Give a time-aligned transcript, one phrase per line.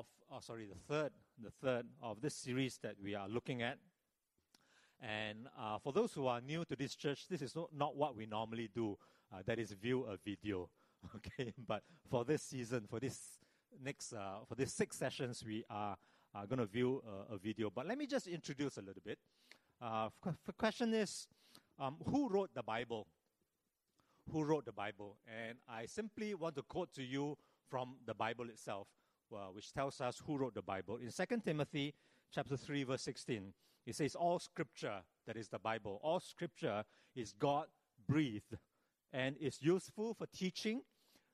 [0.00, 1.12] of, oh, sorry, the third,
[1.42, 3.78] the third of this series that we are looking at.
[5.00, 8.16] And uh, for those who are new to this church, this is not, not what
[8.16, 8.98] we normally do.
[9.32, 10.68] Uh, that is view a video,
[11.16, 11.52] okay?
[11.66, 13.38] But for this season, for this
[13.82, 15.96] next, uh, for these six sessions, we are
[16.48, 17.70] going to view a, video.
[17.70, 19.18] But let me just introduce a little bit.
[19.80, 20.08] Uh,
[20.46, 21.28] the question is,
[21.78, 23.06] um, who wrote the Bible?
[24.32, 25.16] Who wrote the Bible?
[25.26, 27.36] And I simply want to quote to you
[27.70, 28.88] from the Bible itself,
[29.32, 30.96] uh, which tells us who wrote the Bible.
[30.96, 31.94] In 2 Timothy
[32.32, 33.52] chapter 3, verse 16,
[33.86, 36.84] it says, All scripture, that is the Bible, all scripture
[37.14, 37.66] is God
[38.06, 38.56] breathed
[39.12, 40.82] and is useful for teaching,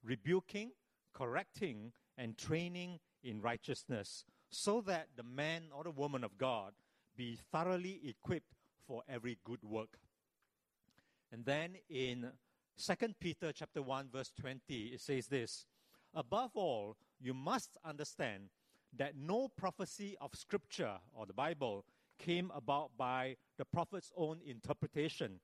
[0.03, 0.71] rebuking,
[1.15, 6.73] correcting, and training in righteousness, so that the man or the woman of God
[7.17, 8.55] be thoroughly equipped
[8.87, 9.99] for every good work.
[11.33, 12.31] And then in
[12.79, 15.67] 2 Peter chapter 1 verse 20 it says this,
[16.15, 18.51] above all you must understand
[18.97, 21.85] that no prophecy of scripture or the Bible
[22.19, 25.41] came about by the prophet's own interpretation.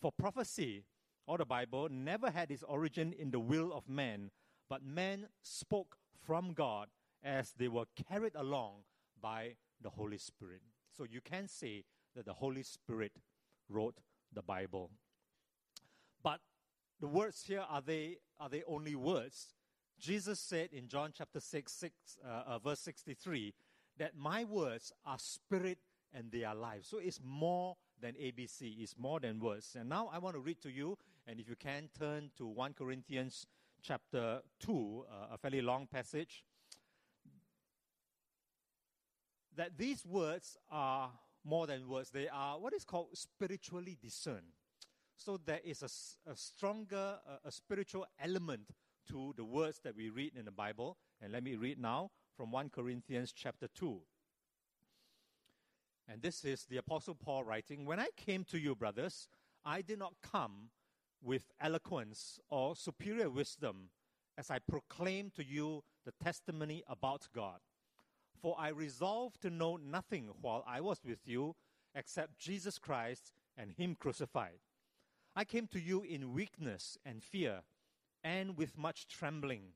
[0.00, 0.84] For prophecy
[1.26, 4.30] or the Bible never had its origin in the will of man,
[4.68, 6.88] but men spoke from God
[7.22, 8.82] as they were carried along
[9.20, 10.62] by the Holy Spirit.
[10.96, 11.84] So you can say
[12.16, 13.12] that the Holy Spirit
[13.68, 13.98] wrote
[14.32, 14.90] the Bible.
[16.22, 16.40] But
[17.00, 19.54] the words here are they are they only words?
[20.00, 23.54] Jesus said in John chapter 6, 6 uh, uh, verse 63
[23.98, 25.78] that my words are spirit
[26.14, 26.84] and they are life.
[26.84, 29.76] So it's more than ABC, it's more than words.
[29.78, 32.72] And now I want to read to you, and if you can turn to 1
[32.72, 33.46] Corinthians
[33.82, 36.44] chapter 2, uh, a fairly long passage,
[39.56, 41.10] that these words are
[41.44, 42.10] more than words.
[42.10, 44.54] They are what is called spiritually discerned.
[45.16, 48.62] So there is a, a stronger, a, a spiritual element
[49.10, 50.96] to the words that we read in the Bible.
[51.20, 54.00] And let me read now from 1 Corinthians chapter 2.
[56.08, 59.28] And this is the Apostle Paul writing When I came to you, brothers,
[59.64, 60.70] I did not come
[61.22, 63.90] with eloquence or superior wisdom
[64.38, 67.58] as I proclaimed to you the testimony about God.
[68.40, 71.56] For I resolved to know nothing while I was with you
[71.94, 74.60] except Jesus Christ and Him crucified.
[75.34, 77.62] I came to you in weakness and fear
[78.22, 79.72] and with much trembling.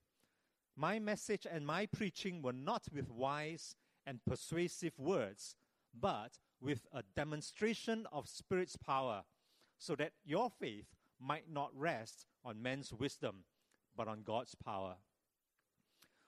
[0.77, 5.57] My message and my preaching were not with wise and persuasive words,
[5.99, 9.23] but with a demonstration of Spirit's power,
[9.79, 10.87] so that your faith
[11.21, 13.45] might not rest on men's wisdom,
[13.97, 14.97] but on God's power.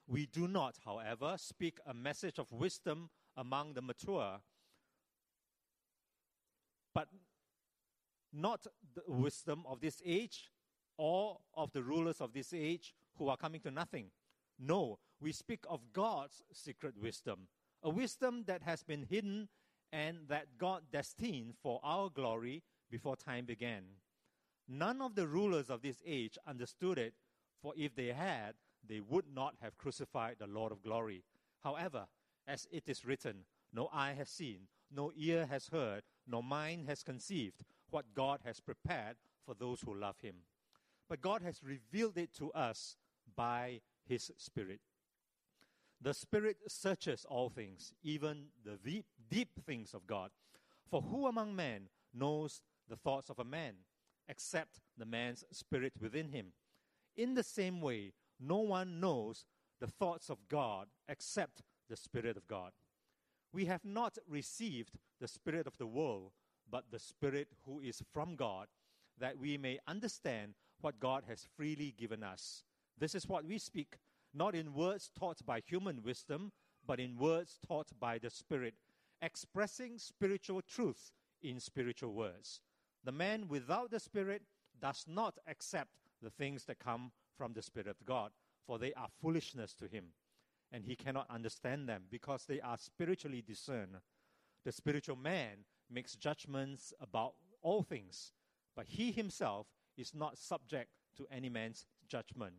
[0.07, 4.41] We do not, however, speak a message of wisdom among the mature,
[6.95, 7.09] but
[8.33, 10.51] not the wisdom of this age
[10.97, 14.11] or of the rulers of this age who are coming to nothing.
[14.59, 17.49] No, we speak of God's secret wisdom,
[17.83, 19.49] a wisdom that has been hidden
[19.93, 23.83] and that God destined for our glory before time began.
[24.69, 27.15] None of the rulers of this age understood it,
[27.63, 28.55] for if they had,
[28.87, 31.23] they would not have crucified the Lord of glory.
[31.63, 32.07] However,
[32.47, 37.03] as it is written, no eye has seen, no ear has heard, no mind has
[37.03, 40.37] conceived what God has prepared for those who love him
[41.09, 42.97] but God has revealed it to us
[43.35, 44.81] by His Spirit.
[46.01, 50.31] The Spirit searches all things, even the deep, deep things of God.
[50.91, 53.75] For who among men knows the thoughts of a man
[54.29, 56.53] except the man's spirit within him?
[57.17, 59.47] In the same way, no one knows
[59.81, 62.73] the thoughts of God except the Spirit of God.
[63.53, 66.33] We have not received the Spirit of the world,
[66.71, 68.69] but the Spirit who is from God
[69.19, 70.55] that we may understand
[70.87, 72.63] what God has freely given us.
[72.97, 73.97] This is what we speak,
[74.33, 76.53] not in words taught by human wisdom,
[76.87, 78.75] but in words taught by the Spirit,
[79.21, 81.11] expressing spiritual truth
[81.43, 82.61] in spiritual words.
[83.03, 84.43] The man without the Spirit
[84.81, 85.91] does not accept
[86.23, 88.31] the things that come from the Spirit of God,
[88.65, 90.13] for they are foolishness to him,
[90.71, 93.97] and he cannot understand them because they are spiritually discerned.
[94.65, 98.31] The spiritual man makes judgments about all things
[98.77, 99.67] but he himself
[99.97, 102.55] is not subject to any man's judgment.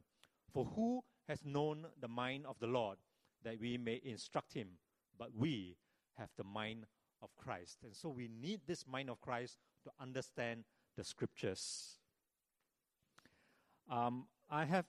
[0.53, 2.97] For who has known the mind of the Lord
[3.43, 4.69] that we may instruct him?
[5.17, 5.77] But we
[6.17, 6.85] have the mind
[7.21, 7.79] of Christ.
[7.83, 10.63] And so we need this mind of Christ to understand
[10.95, 11.99] the scriptures.
[13.89, 14.85] Um, I have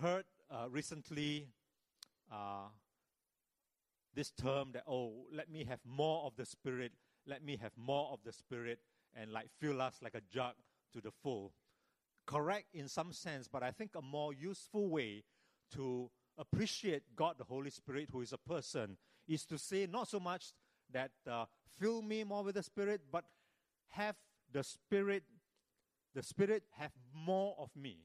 [0.00, 1.48] heard uh, recently
[2.30, 2.68] uh,
[4.14, 6.92] this term that, oh, let me have more of the Spirit,
[7.26, 8.78] let me have more of the Spirit
[9.14, 10.54] and like fill us like a jug
[10.92, 11.52] to the full.
[12.26, 15.24] Correct in some sense, but I think a more useful way
[15.74, 18.96] to appreciate God the Holy Spirit, who is a person,
[19.28, 20.52] is to say not so much
[20.92, 21.44] that uh,
[21.78, 23.24] fill me more with the Spirit, but
[23.88, 24.16] have
[24.52, 25.22] the Spirit,
[26.14, 27.98] the Spirit have more of me.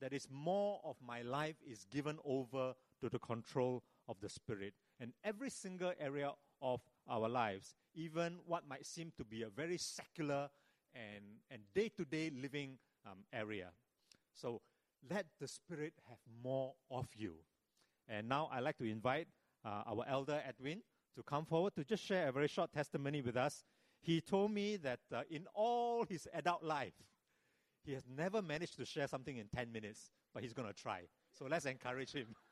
[0.00, 4.74] That is, more of my life is given over to the control of the Spirit.
[5.00, 9.78] And every single area of our lives, even what might seem to be a very
[9.78, 10.50] secular
[10.96, 13.68] and, and day-to-day living um, area.
[14.32, 14.60] So
[15.10, 17.34] let the Spirit have more of you.
[18.08, 19.28] And now I'd like to invite
[19.64, 20.82] uh, our elder Edwin
[21.16, 23.64] to come forward to just share a very short testimony with us.
[24.00, 26.94] He told me that uh, in all his adult life,
[27.84, 31.02] he has never managed to share something in 10 minutes, but he's going to try.
[31.36, 32.34] So let's encourage him.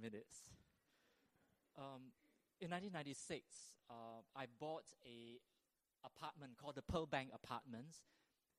[0.00, 0.50] minutes.
[1.78, 2.12] Um,
[2.60, 3.44] in 1996,
[3.88, 3.94] uh,
[4.36, 5.38] I bought a
[6.04, 7.98] apartment called the Pearl Bank Apartments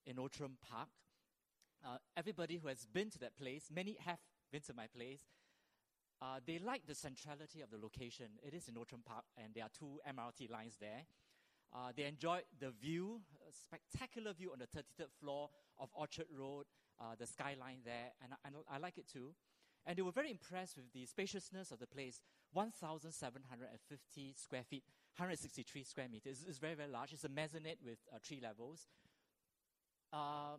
[0.06, 0.90] in Outram Park.
[1.84, 4.20] Uh, everybody who has been to that place, many have
[4.52, 5.22] been to my place,
[6.22, 8.28] uh, they like the centrality of the location.
[8.46, 11.06] It is in Outram Park, and there are two MRT lines there.
[11.74, 13.22] Uh, they enjoyed the view,
[13.52, 15.50] spectacular view on the 33rd floor
[15.80, 16.66] of Orchard Road,
[17.00, 19.34] uh, the skyline there, and I, I, like it too.
[19.86, 22.22] And they were very impressed with the spaciousness of the place
[22.54, 24.84] 1,750 square feet,
[25.18, 26.46] 163 square meters.
[26.48, 27.14] It's, very, very large.
[27.14, 28.88] It's a mezzanine with uh, three levels.
[30.14, 30.58] Uh,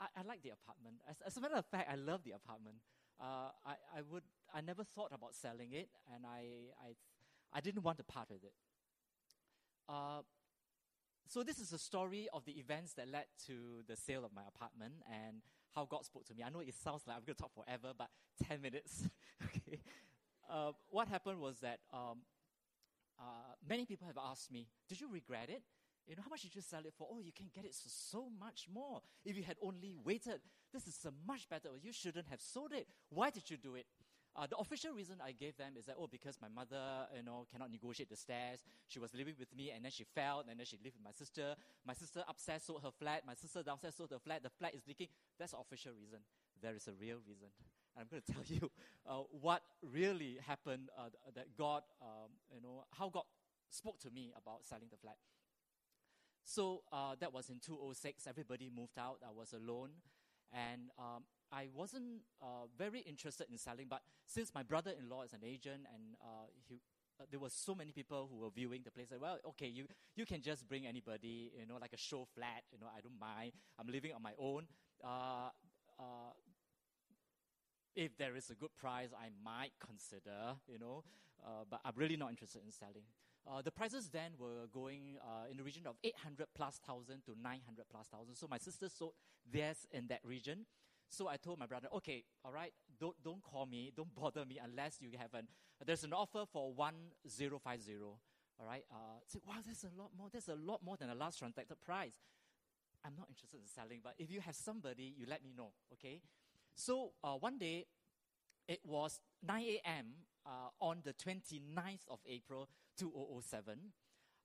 [0.00, 0.96] I, I, like the apartment.
[1.08, 2.76] As, as, a matter of fact, I love the apartment.
[3.20, 6.94] Uh, I, I, would, I never thought about selling it, and I, I,
[7.52, 8.54] I didn't want to part with it.
[9.88, 10.22] Uh,
[11.28, 14.42] so this is a story of the events that led to the sale of my
[14.46, 15.42] apartment, and
[15.74, 16.42] how God spoke to me.
[16.42, 18.08] I know it sounds like I'm going to talk forever, but
[18.48, 19.08] 10 minutes.
[19.44, 19.80] okay.
[20.50, 22.18] Uh, what happened was that um,
[23.18, 25.62] uh, many people have asked me, Did you regret it?
[26.06, 27.08] You know, how much did you sell it for?
[27.10, 29.00] Oh, you can get it for so much more.
[29.24, 30.40] If you had only waited,
[30.72, 31.70] this is a much better.
[31.80, 32.86] You shouldn't have sold it.
[33.08, 33.86] Why did you do it?
[34.36, 37.46] Uh, the official reason I gave them is that, oh, because my mother, you know,
[37.52, 38.64] cannot negotiate the stairs.
[38.88, 41.12] She was living with me and then she fell and then she lived with my
[41.12, 41.54] sister.
[41.86, 43.22] My sister upstairs sold her flat.
[43.24, 44.42] My sister downstairs sold her flat.
[44.42, 45.08] The flat is leaking.
[45.38, 46.18] That's the official reason.
[46.60, 47.48] There is a real reason.
[47.96, 48.70] And I'm going to tell you
[49.06, 53.24] uh, what really happened uh, that God, um, you know, how God
[53.70, 55.16] spoke to me about selling the flat.
[56.44, 58.26] So uh, that was in 2006.
[58.26, 59.18] Everybody moved out.
[59.26, 59.90] I was alone.
[60.54, 65.40] And um, I wasn't uh, very interested in selling, but since my brother-in-law is an
[65.44, 66.80] agent and uh, he,
[67.20, 69.08] uh, there were so many people who were viewing the place.
[69.10, 72.62] Like, well, okay, you, you can just bring anybody, you know, like a show flat,
[72.72, 73.52] you know, I don't mind.
[73.78, 74.66] I'm living on my own.
[75.02, 75.50] Uh,
[75.98, 76.32] uh,
[77.96, 81.04] if there is a good price, I might consider, you know,
[81.44, 83.04] uh, but I'm really not interested in selling.
[83.46, 87.32] Uh, the prices then were going uh, in the region of 800 plus thousand to
[87.40, 88.34] 900 plus thousand.
[88.36, 89.12] So my sister sold
[89.50, 90.64] theirs in that region.
[91.10, 94.58] So I told my brother, okay, all right, don't, don't call me, don't bother me
[94.62, 95.48] unless you have an,
[95.84, 97.50] there's an offer for 1050.
[98.60, 101.14] All right, uh, say, wow, that's a lot more, that's a lot more than the
[101.14, 102.14] last transacted price.
[103.04, 106.20] I'm not interested in selling, but if you have somebody, you let me know, okay?
[106.74, 107.86] So uh, one day,
[108.68, 110.06] it was 9 a.m.
[110.46, 112.68] Uh, on the 29th of April
[112.98, 113.78] 2007.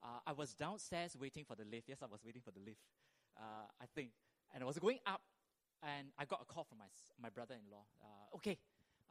[0.02, 1.90] Uh, I was downstairs waiting for the lift.
[1.90, 2.80] Yes, I was waiting for the lift,
[3.38, 4.12] uh, I think.
[4.54, 5.22] And I was going up
[5.84, 6.86] and I got a call from my,
[7.22, 7.84] my brother-in-law.
[8.02, 8.58] Uh, okay,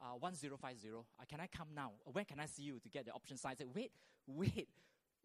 [0.01, 0.89] uh, 1050.
[0.89, 1.91] Uh, can I come now?
[2.05, 3.53] When can I see you to get the option size?
[3.53, 3.91] I said, wait,
[4.27, 4.67] wait.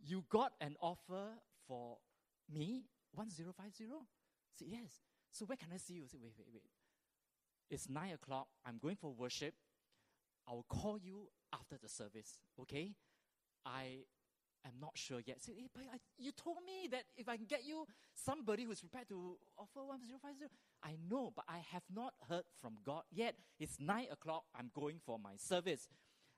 [0.06, 1.32] You got an offer
[1.66, 1.96] for
[2.52, 2.84] me?
[3.14, 3.54] 1050?
[3.58, 3.70] I
[4.56, 5.00] said, yes.
[5.30, 6.02] So where can I see you?
[6.04, 6.62] I said, wait, wait, wait.
[7.70, 8.48] It's 9 o'clock.
[8.66, 9.54] I'm going for worship.
[10.48, 12.92] I'll call you after the service, okay?
[13.64, 14.04] I
[14.66, 15.42] am not sure yet.
[15.42, 18.80] Say, hey, but I, you told me that if I can get you somebody who's
[18.80, 20.46] prepared to offer 1050,
[20.82, 23.36] I know, but I have not heard from God yet.
[23.58, 24.44] It's 9 o'clock.
[24.54, 25.88] I'm going for my service.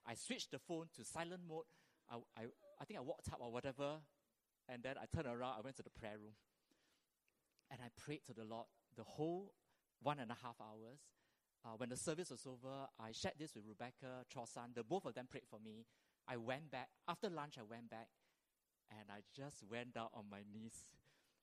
[0.07, 1.65] I switched the phone to silent mode.
[2.09, 2.43] I, I,
[2.81, 3.97] I think I walked up or whatever,
[4.69, 5.55] and then I turned around.
[5.59, 6.35] I went to the prayer room.
[7.71, 9.53] And I prayed to the Lord the whole
[10.01, 11.01] one and a half hours.
[11.67, 14.71] Uh, when the service was over, I shared this with Rebecca, Chosan.
[14.73, 15.85] The both of them prayed for me.
[16.29, 16.91] I went back.
[17.09, 18.07] After lunch, I went back
[18.91, 20.87] and I just went down on my knees.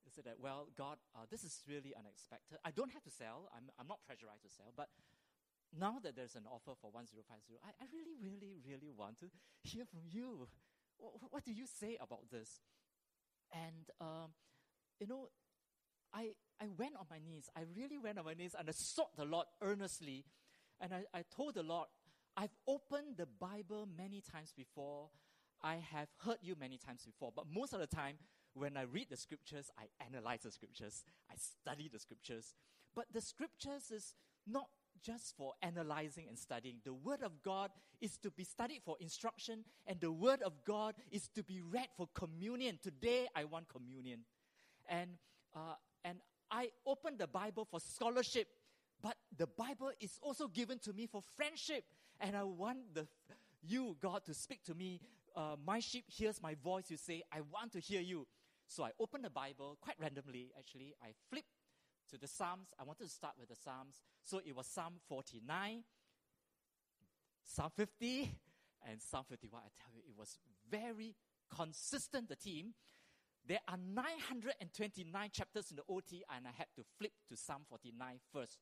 [0.07, 2.57] I said that, well, God, uh, this is really unexpected.
[2.63, 3.51] I don't have to sell.
[3.51, 4.71] I'm, I'm not pressurized to sell.
[4.75, 4.87] But
[5.75, 9.27] now that there's an offer for 1050, I, I really, really, really want to
[9.63, 10.47] hear from you.
[10.97, 12.63] What, what do you say about this?
[13.51, 14.31] And, um,
[14.99, 15.27] you know,
[16.13, 17.49] I, I went on my knees.
[17.55, 20.25] I really went on my knees and I sought the Lord earnestly.
[20.79, 21.87] And I, I told the Lord,
[22.35, 25.09] I've opened the Bible many times before.
[25.61, 27.31] I have heard you many times before.
[27.35, 28.15] But most of the time,
[28.53, 32.53] when I read the scriptures, I analyze the scriptures, I study the scriptures.
[32.95, 34.13] But the scriptures is
[34.47, 34.67] not
[35.03, 36.75] just for analyzing and studying.
[36.83, 40.95] The Word of God is to be studied for instruction, and the Word of God
[41.11, 42.79] is to be read for communion.
[42.81, 44.19] Today, I want communion.
[44.87, 45.11] And,
[45.55, 46.19] uh, and
[46.53, 48.47] I opened the Bible for scholarship,
[49.01, 51.83] but the Bible is also given to me for friendship.
[52.21, 53.07] And I want the,
[53.63, 55.01] you, God, to speak to me.
[55.35, 56.85] Uh, my sheep hears my voice.
[56.89, 58.27] You say, I want to hear you.
[58.67, 60.93] So I opened the Bible quite randomly, actually.
[61.03, 61.47] I flipped
[62.11, 62.67] to the Psalms.
[62.79, 63.95] I wanted to start with the Psalms.
[64.23, 65.83] So it was Psalm 49,
[67.45, 68.31] Psalm 50,
[68.89, 69.59] and Psalm 51.
[69.59, 70.37] I tell you, it was
[70.69, 71.15] very
[71.55, 72.73] consistent, the theme.
[73.47, 78.19] There are 929 chapters in the OT, and I had to flip to Psalm 49
[78.31, 78.57] first.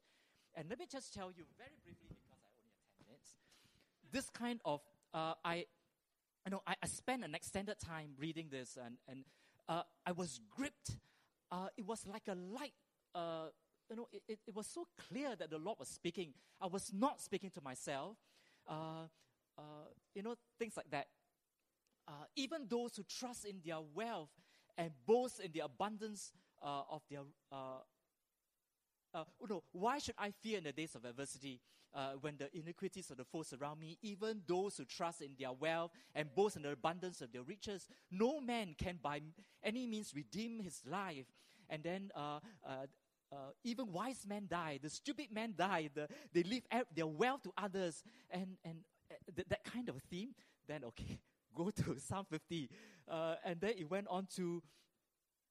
[0.55, 3.35] And let me just tell you very briefly, because I only have 10 minutes.
[4.11, 4.81] This kind of,
[5.13, 5.65] uh, I,
[6.45, 9.25] you know, I, I spent an extended time reading this, and, and
[9.69, 10.97] uh, I was gripped.
[11.51, 12.73] Uh, it was like a light
[13.13, 13.47] uh,
[13.89, 16.33] you know, it, it, it, was so clear that the Lord was speaking.
[16.61, 18.15] I was not speaking to myself.
[18.65, 19.07] Uh,
[19.57, 19.61] uh,
[20.15, 21.07] you know, things like that.
[22.07, 24.29] Uh, even those who trust in their wealth
[24.81, 26.33] and boast in the abundance
[26.63, 27.19] uh, of their.
[27.51, 27.81] Uh,
[29.13, 31.59] uh, no, why should I fear in the days of adversity
[32.21, 33.97] when the iniquities of the foes surround me?
[34.01, 37.87] Even those who trust in their wealth and boast in the abundance of their riches,
[38.09, 39.21] no man can by
[39.63, 41.25] any means redeem his life.
[41.69, 42.39] And then uh,
[43.63, 46.63] even wise men die, the stupid men die, the, they leave
[46.95, 48.77] their wealth to others, and, and
[49.11, 50.29] uh, th- that kind of theme,
[50.67, 51.19] then okay,
[51.55, 52.69] go to Psalm 50.
[53.09, 54.61] Uh, and then it went on to,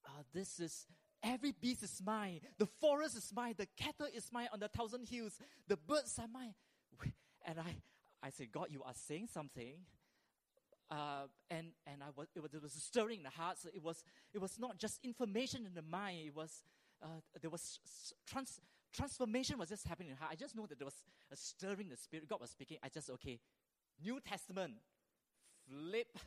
[0.07, 0.87] uh, this is,
[1.23, 5.09] every beast is mine, the forest is mine, the cattle is mine on the thousand
[5.09, 5.39] hills,
[5.69, 6.55] the birds are mine.
[7.47, 7.75] And I,
[8.23, 9.77] I said, God, you are saying something.
[10.91, 13.59] Uh, and and I was it, was it was stirring in the heart.
[13.59, 14.03] So it was
[14.35, 16.19] it was not just information in the mind.
[16.27, 16.65] It was
[17.03, 17.79] uh, there was
[18.27, 18.61] trans-
[18.93, 20.27] transformation was just happening in her.
[20.29, 21.03] I just know that there was
[21.33, 22.29] a stirring the spirit.
[22.29, 22.79] God was speaking.
[22.83, 23.39] I just okay,
[24.03, 24.75] New Testament,
[25.71, 26.19] flip.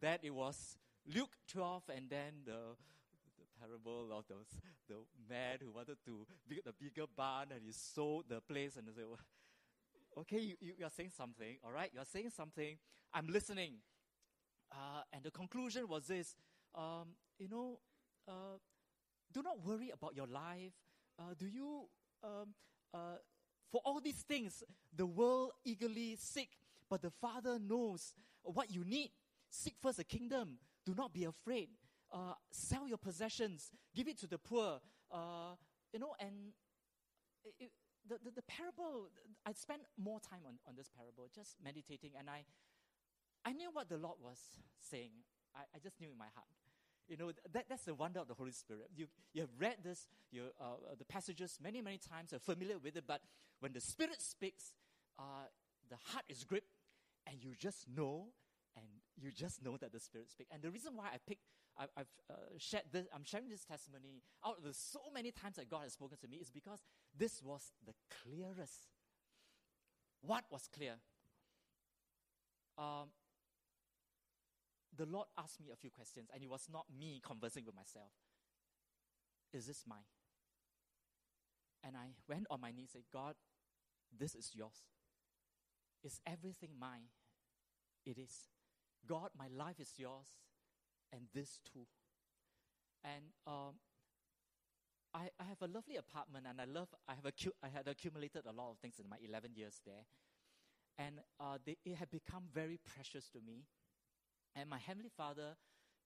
[0.00, 2.74] That it was Luke twelve, and then the
[3.38, 4.48] the parable of those
[4.88, 4.96] the
[5.30, 9.04] man who wanted to build a bigger barn and he sold the place and said,
[10.18, 11.90] okay, you, you, you are saying something, all right?
[11.94, 12.76] You are saying something.
[13.14, 13.74] I'm listening.
[14.70, 16.34] Uh, and the conclusion was this,
[16.74, 17.78] um, you know,
[18.28, 18.58] uh,
[19.32, 20.72] do not worry about your life.
[21.18, 21.82] Uh, do you,
[22.24, 22.54] um,
[22.92, 23.16] uh,
[23.70, 24.62] for all these things,
[24.94, 26.50] the world eagerly seek,
[26.90, 29.10] but the Father knows what you need.
[29.50, 30.58] Seek first the kingdom.
[30.84, 31.68] Do not be afraid.
[32.12, 33.70] Uh, sell your possessions.
[33.94, 34.80] Give it to the poor.
[35.10, 35.54] Uh,
[35.92, 36.52] you know, and
[37.58, 37.70] it,
[38.08, 39.08] the, the, the, parable,
[39.46, 42.44] I spent more time on, on this parable, just meditating, and I,
[43.44, 44.38] I knew what the Lord was
[44.80, 45.10] saying.
[45.54, 46.48] I, I just knew in my heart.
[47.08, 48.88] You know, that, that's the wonder of the Holy Spirit.
[48.96, 52.96] You, you have read this, you, uh, the passages many, many times, you're familiar with
[52.96, 53.20] it, but
[53.60, 54.72] when the Spirit speaks,
[55.18, 55.46] uh,
[55.90, 56.72] the heart is gripped,
[57.26, 58.28] and you just know,
[58.76, 58.86] and
[59.16, 60.50] you just know that the Spirit speaks.
[60.52, 61.42] And the reason why I picked,
[61.78, 65.56] I, have uh, shared this, I'm sharing this testimony out of the so many times
[65.56, 66.80] that God has spoken to me is because
[67.16, 68.88] this was the clearest.
[70.20, 70.94] What was clear?
[72.78, 73.08] Um,
[74.96, 78.10] the Lord asked me a few questions, and it was not me conversing with myself.
[79.52, 80.04] Is this mine?
[81.84, 83.34] And I went on my knees and said, God,
[84.16, 84.84] this is yours.
[86.02, 87.10] Is everything mine?
[88.04, 88.48] It is.
[89.06, 90.26] God, my life is yours,
[91.12, 91.86] and this too.
[93.04, 93.74] And um,
[95.14, 96.88] I, I have a lovely apartment, and I love.
[97.08, 100.04] I have accu- I had accumulated a lot of things in my 11 years there,
[100.98, 103.64] and uh, they, it had become very precious to me.
[104.54, 105.56] And my Heavenly Father,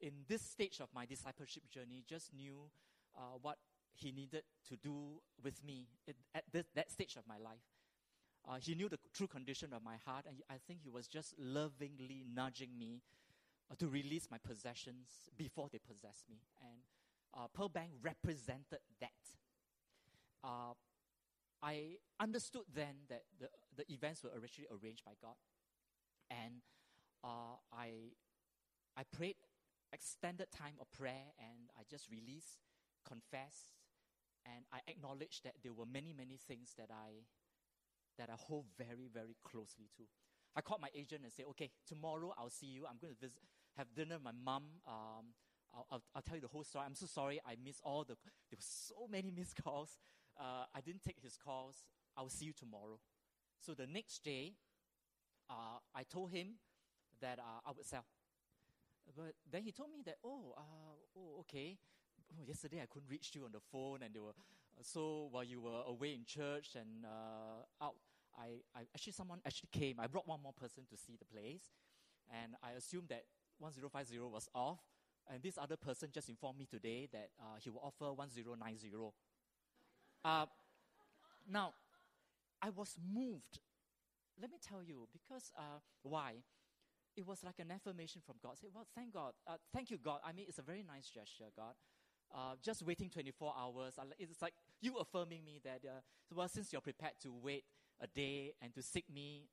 [0.00, 2.70] in this stage of my discipleship journey, just knew
[3.16, 3.58] uh, what
[3.94, 5.88] He needed to do with me
[6.34, 7.75] at this, that stage of my life.
[8.48, 11.34] Uh, he knew the true condition of my heart, and I think He was just
[11.38, 13.02] lovingly nudging me
[13.70, 16.38] uh, to release my possessions before they possess me.
[16.60, 16.80] And
[17.34, 19.10] uh, Pearl Bank represented that.
[20.44, 20.74] Uh,
[21.62, 25.34] I understood then that the, the events were originally arranged by God.
[26.30, 26.62] And
[27.24, 28.12] uh, I
[28.96, 29.36] I prayed
[29.92, 32.58] extended time of prayer and I just released,
[33.06, 33.74] confessed,
[34.44, 37.26] and I acknowledged that there were many, many things that I
[38.18, 40.04] that I hold very, very closely to.
[40.54, 42.87] I called my agent and said, okay, tomorrow I'll see you.
[42.87, 43.38] I'm going to visit,
[43.76, 44.64] have dinner with my mom.
[44.87, 45.35] Um,
[45.75, 46.85] I'll, I'll, I'll tell you the whole story.
[46.87, 47.40] I'm so sorry.
[47.46, 48.16] I missed all the,
[48.50, 49.99] there were so many missed calls.
[50.38, 51.85] Uh, I didn't take his calls.
[52.16, 52.99] I'll see you tomorrow.
[53.61, 54.54] So the next day,
[55.50, 56.54] uh, I told him
[57.20, 58.04] that uh, I would sell.
[59.14, 60.62] But then he told me that, oh, uh,
[61.16, 61.78] oh okay.
[62.32, 64.35] Oh, yesterday I couldn't reach you on the phone, and they were
[64.83, 67.95] so while you were away in church and uh, out.
[68.38, 69.99] I, I actually someone actually came.
[69.99, 71.73] I brought one more person to see the place,
[72.30, 73.25] and I assumed that
[73.59, 74.80] 1050 was off.
[75.28, 78.92] And this other person just informed me today that uh, he will offer 1090.
[80.25, 80.47] Uh,
[81.50, 81.73] now,
[82.62, 83.61] I was moved.
[84.40, 86.35] Let me tell you, because uh, why?
[87.16, 88.59] It was like an affirmation from God.
[88.59, 89.33] Say, well, thank God.
[89.49, 90.21] Uh, thank you, God.
[90.25, 91.75] I mean, it's a very nice gesture, God.
[92.33, 93.95] Uh, just waiting 24 hours.
[94.18, 96.00] It's like you affirming me that, uh,
[96.35, 97.64] well, since you're prepared to wait
[98.00, 99.49] a day and to seek me,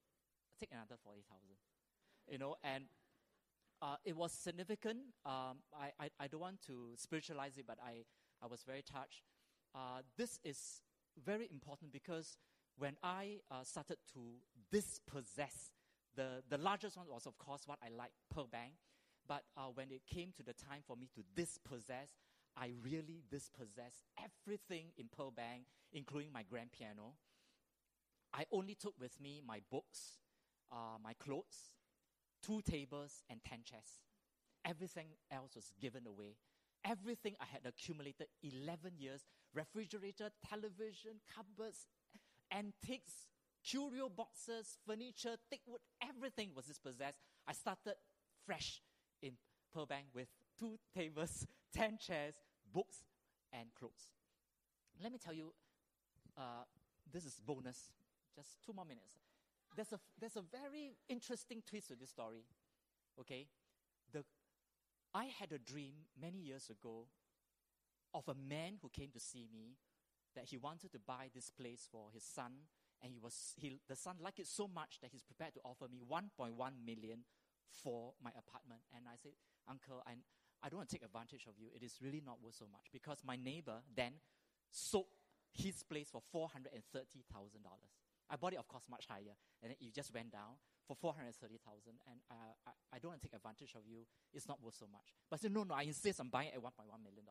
[0.60, 1.39] take another 40,000.
[2.30, 2.86] You know, and
[3.82, 5.00] uh, it was significant.
[5.25, 8.06] Um, I, I, I, don't want to spiritualize it, but I,
[8.42, 9.24] I was very touched.
[9.75, 10.82] Uh, this is
[11.25, 12.38] very important because
[12.77, 14.20] when I uh, started to
[14.72, 15.72] dispossess,
[16.15, 18.74] the, the largest one was, of course, what I like, Pearl Bank.
[19.27, 22.10] But uh, when it came to the time for me to dispossess,
[22.57, 27.13] I really dispossessed everything in Pearl Bank, including my grand piano.
[28.33, 30.19] I only took with me my books,
[30.72, 31.75] uh, my clothes,
[32.41, 34.01] two tables, and 10 chairs.
[34.65, 36.36] Everything else was given away.
[36.86, 39.22] Everything I had accumulated 11 years
[39.53, 41.88] refrigerator, television, cupboards,
[42.51, 43.27] antiques,
[43.63, 47.19] curio boxes, furniture, thick wood, everything was dispossessed.
[47.48, 47.95] I started
[48.45, 48.81] fresh
[49.22, 49.33] in
[49.74, 50.27] Pearl Bank with
[50.63, 52.36] two tables, 10 chairs,
[52.74, 53.03] books,
[53.51, 54.12] and clothes.
[55.01, 55.53] Let me tell you,
[56.38, 56.63] uh,
[57.12, 57.91] this is bonus.
[58.36, 59.20] Just two more minutes.
[59.75, 62.46] There's a, there's a very interesting twist to this story.
[63.20, 63.48] Okay?
[64.12, 64.24] The,
[65.13, 67.08] I had a dream many years ago
[68.13, 69.76] of a man who came to see me
[70.36, 72.52] that he wanted to buy this place for his son
[73.02, 75.86] and he was he, the son liked it so much that he's prepared to offer
[75.91, 76.54] me 1.1
[76.86, 77.19] million
[77.69, 79.34] for my apartment and i said
[79.67, 80.13] uncle I,
[80.63, 81.67] I don't want to take advantage of you.
[81.76, 84.13] It is really not worth so much because my neighbor then
[84.71, 85.12] sold
[85.52, 86.49] his place for $430000
[88.30, 89.36] i bought it of course much higher.
[89.62, 91.60] And it just went down for 430000
[92.10, 94.08] and uh, I, I don't want to take advantage of you.
[94.34, 95.13] It's not worth so much.
[95.30, 97.28] But I said no no i insist on buying it at $1.1 million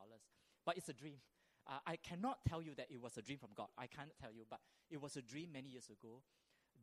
[0.65, 1.19] but it's a dream.
[1.67, 3.69] Uh, I cannot tell you that it was a dream from God.
[3.79, 6.23] I can't tell you, but it was a dream many years ago.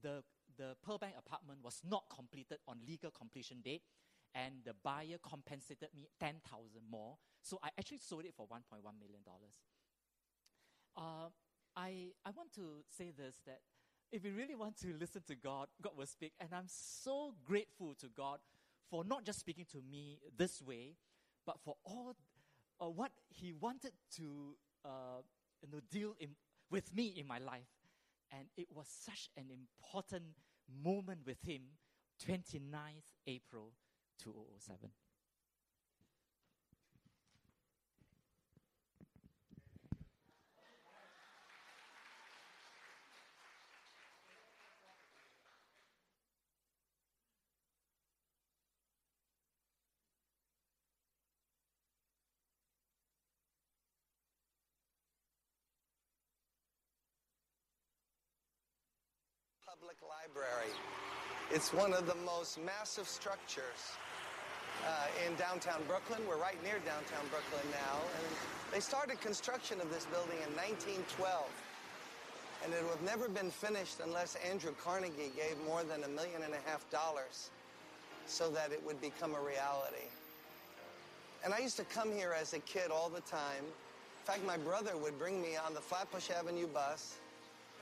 [0.01, 0.23] The,
[0.57, 3.81] the Pearl Bank apartment was not completed on legal completion date,
[4.33, 6.41] and the buyer compensated me 10000
[6.89, 7.17] more.
[7.41, 9.21] So I actually sold it for $1.1 million.
[10.97, 11.29] Uh,
[11.75, 13.59] I, I want to say this that
[14.11, 16.33] if we really want to listen to God, God will speak.
[16.39, 18.39] And I'm so grateful to God
[18.89, 20.95] for not just speaking to me this way,
[21.45, 22.15] but for all
[22.81, 25.21] uh, what He wanted to uh,
[25.61, 26.29] you know, deal in,
[26.71, 27.69] with me in my life.
[28.31, 30.23] And it was such an important
[30.83, 31.61] moment with him,
[32.27, 33.71] 29th April
[34.19, 34.89] 2007.
[59.65, 60.73] Public Library.
[61.51, 63.97] It's one of the most massive structures
[64.87, 66.21] uh, in downtown Brooklyn.
[66.27, 67.97] We're right near downtown Brooklyn now.
[68.17, 68.27] And
[68.71, 71.45] they started construction of this building in 1912.
[72.63, 76.43] And it would have never been finished unless Andrew Carnegie gave more than a million
[76.43, 77.49] and a half dollars
[78.27, 80.07] so that it would become a reality.
[81.43, 83.63] And I used to come here as a kid all the time.
[83.63, 87.15] In fact, my brother would bring me on the Flatbush Avenue bus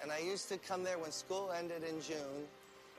[0.01, 2.45] and I used to come there when school ended in June,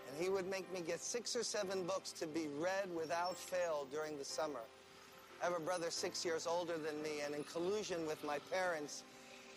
[0.09, 3.87] and he would make me get six or seven books to be read without fail
[3.93, 4.61] during the summer.
[5.41, 9.05] I have a brother six years older than me, and in collusion with my parents,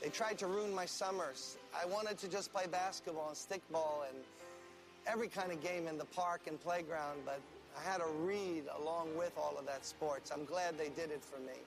[0.02, 1.58] they tried to ruin my summers.
[1.80, 4.18] I wanted to just play basketball and stickball and
[5.08, 7.40] every kind of game in the park and playground, but
[7.78, 10.32] I had to read along with all of that sports.
[10.32, 11.58] I'm glad they did it for me.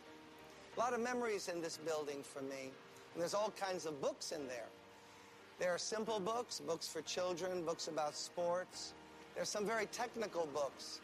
[0.76, 2.70] A lot of memories in this building for me,
[3.12, 4.66] and there's all kinds of books in there.
[5.60, 8.92] There are simple books, books for children, books about sports.
[9.36, 11.00] There's some very technical books,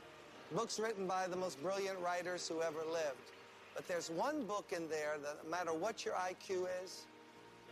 [0.52, 3.30] books written by the most brilliant writers who ever lived.
[3.76, 7.06] But there's one book in there that no matter what your IQ is,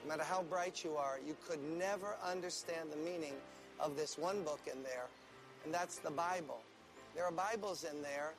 [0.04, 3.34] no matter how bright you are, you could never understand the meaning
[3.80, 5.06] of this one book in there,
[5.64, 6.60] and that's the Bible.
[7.14, 8.34] There are Bibles in there,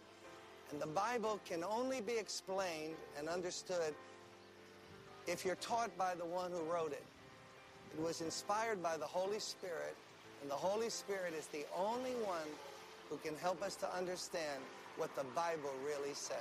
[0.71, 3.95] And the Bible can only be explained and understood
[5.25, 7.04] if you're taught by the one who wrote it.
[7.97, 9.95] It was inspired by the Holy Spirit,
[10.41, 12.47] and the Holy Spirit is the only one
[13.10, 14.62] who can help us to understand
[14.97, 16.38] what the Bible really says.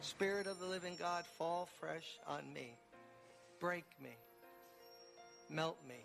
[0.00, 2.72] Spirit of the living God, fall fresh on me.
[3.60, 4.16] Break me.
[5.48, 6.04] Melt me.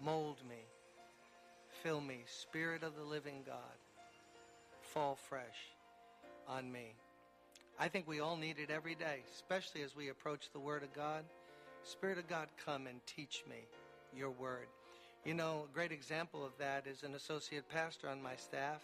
[0.00, 0.64] Mold me.
[1.82, 2.22] Fill me.
[2.26, 3.56] Spirit of the living God,
[4.80, 5.72] fall fresh
[6.48, 6.94] on me.
[7.80, 10.92] I think we all need it every day, especially as we approach the Word of
[10.92, 11.24] God.
[11.82, 13.56] Spirit of God, come and teach me
[14.16, 14.68] your Word.
[15.24, 18.82] You know, a great example of that is an associate pastor on my staff.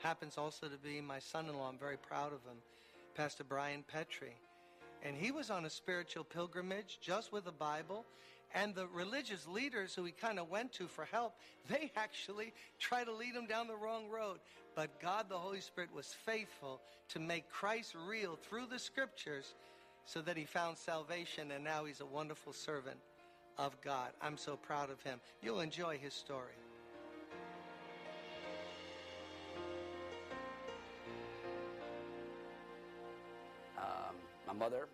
[0.00, 1.68] Happens also to be my son in law.
[1.68, 2.56] I'm very proud of him,
[3.14, 4.38] Pastor Brian Petrie.
[5.02, 8.04] And he was on a spiritual pilgrimage just with a Bible.
[8.54, 11.34] And the religious leaders who he kind of went to for help,
[11.68, 14.38] they actually try to lead him down the wrong road.
[14.74, 19.54] But God, the Holy Spirit, was faithful to make Christ real through the scriptures
[20.04, 21.52] so that he found salvation.
[21.52, 22.98] And now he's a wonderful servant
[23.58, 24.10] of God.
[24.20, 25.20] I'm so proud of him.
[25.42, 26.54] You'll enjoy his story.
[33.78, 34.88] Um, my mother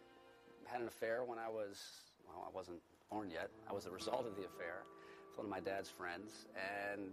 [0.66, 1.82] had an affair when I was,
[2.28, 3.50] well, I wasn't born yet.
[3.68, 4.84] I was a result of the affair
[5.28, 6.46] with one of my dad's friends.
[6.56, 7.12] And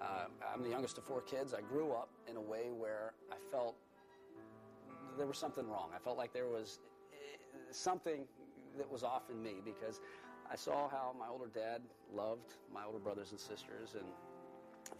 [0.00, 1.54] uh, I'm the youngest of four kids.
[1.54, 3.76] I grew up in a way where I felt
[5.16, 5.90] there was something wrong.
[5.94, 6.78] I felt like there was
[7.12, 7.36] eh,
[7.70, 8.24] something
[8.76, 10.00] that was off in me because
[10.50, 11.82] I saw how my older dad
[12.14, 14.04] loved my older brothers and sisters, and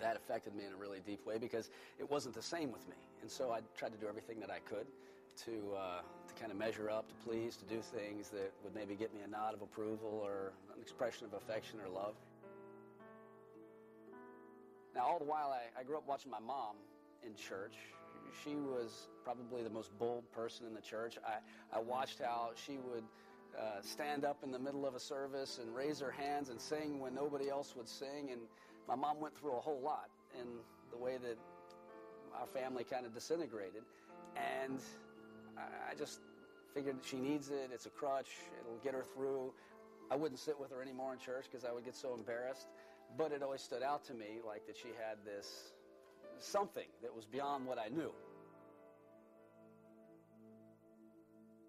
[0.01, 2.97] that affected me in a really deep way because it wasn't the same with me.
[3.23, 4.87] And so I tried to do everything that I could
[5.45, 6.01] to uh,
[6.39, 9.29] kind of measure up, to please, to do things that would maybe get me a
[9.29, 12.15] nod of approval or an expression of affection or love.
[14.95, 16.77] Now, all the while, I, I grew up watching my mom
[17.25, 17.75] in church.
[18.45, 21.19] She was probably the most bold person in the church.
[21.27, 23.05] I, I watched how she would
[23.59, 27.01] uh, stand up in the middle of a service and raise her hands and sing
[27.01, 28.31] when nobody else would sing.
[28.31, 28.43] And
[28.87, 30.47] my mom went through a whole lot in
[30.91, 31.39] the way that
[32.39, 33.83] our family kind of disintegrated.
[34.37, 34.81] And
[35.57, 36.21] I, I just
[36.79, 37.71] figured she needs it.
[37.75, 38.29] It's a crutch.
[38.61, 39.53] It'll get her through.
[40.13, 42.69] I wouldn't sit with her anymore in church because I would get so embarrassed.
[43.17, 45.73] But it always stood out to me like that she had this
[46.39, 48.13] something that was beyond what I knew.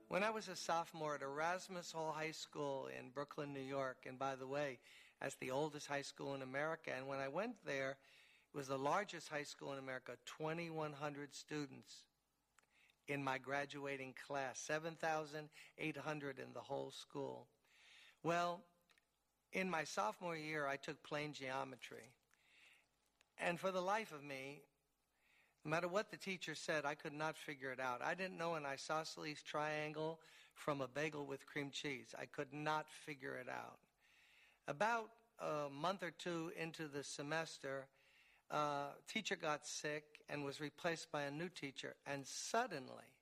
[0.10, 4.20] When I was a sophomore at Erasmus Hall High School in Brooklyn, New York, and
[4.20, 4.78] by the way,
[5.20, 7.98] that's the oldest high school in America, and when I went there,
[8.54, 12.09] it was the largest high school in America, 2,100 students
[13.10, 17.48] in my graduating class, 7,800 in the whole school.
[18.24, 18.62] Well,
[19.52, 22.14] in my sophomore year, I took plane geometry.
[23.40, 24.62] And for the life of me,
[25.66, 28.02] no matter what the teacher said, I could not figure it out.
[28.04, 30.20] I didn't know an isosceles triangle
[30.54, 32.14] from a bagel with cream cheese.
[32.20, 33.80] I could not figure it out.
[34.68, 37.88] About a month or two into the semester,
[38.52, 41.96] uh, teacher got sick and was replaced by a new teacher.
[42.06, 43.14] And suddenly,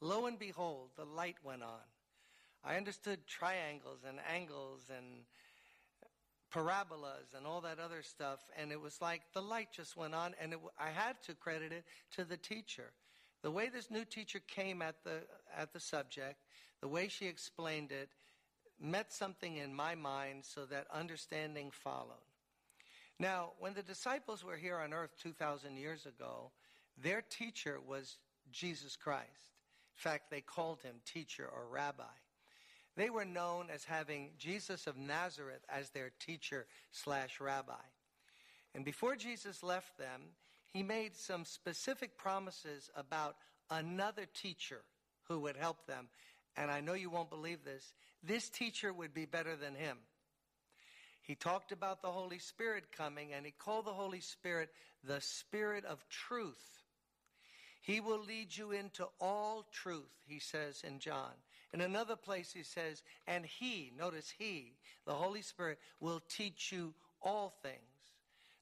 [0.00, 1.86] lo and behold, the light went on.
[2.64, 5.24] I understood triangles and angles and
[6.50, 10.34] parabolas and all that other stuff, and it was like the light just went on,
[10.40, 11.84] and it, I had to credit it
[12.16, 12.92] to the teacher.
[13.42, 15.20] The way this new teacher came at the
[15.56, 16.36] at the subject,
[16.80, 18.08] the way she explained it,
[18.80, 22.25] met something in my mind, so that understanding followed.
[23.18, 26.50] Now, when the disciples were here on earth 2,000 years ago,
[27.02, 28.18] their teacher was
[28.52, 29.24] Jesus Christ.
[29.96, 32.04] In fact, they called him teacher or rabbi.
[32.96, 37.74] They were known as having Jesus of Nazareth as their teacher slash rabbi.
[38.74, 40.22] And before Jesus left them,
[40.72, 43.36] he made some specific promises about
[43.70, 44.82] another teacher
[45.28, 46.08] who would help them.
[46.56, 47.94] And I know you won't believe this.
[48.22, 49.98] This teacher would be better than him.
[51.26, 54.70] He talked about the Holy Spirit coming, and he called the Holy Spirit
[55.02, 56.84] the Spirit of truth.
[57.82, 61.32] He will lead you into all truth, he says in John.
[61.72, 66.94] In another place, he says, and he, notice he, the Holy Spirit, will teach you
[67.20, 67.80] all things.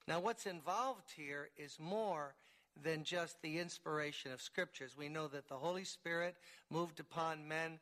[0.09, 2.35] Now, what's involved here is more
[2.83, 4.97] than just the inspiration of scriptures.
[4.97, 6.35] We know that the Holy Spirit
[6.71, 7.79] moved upon men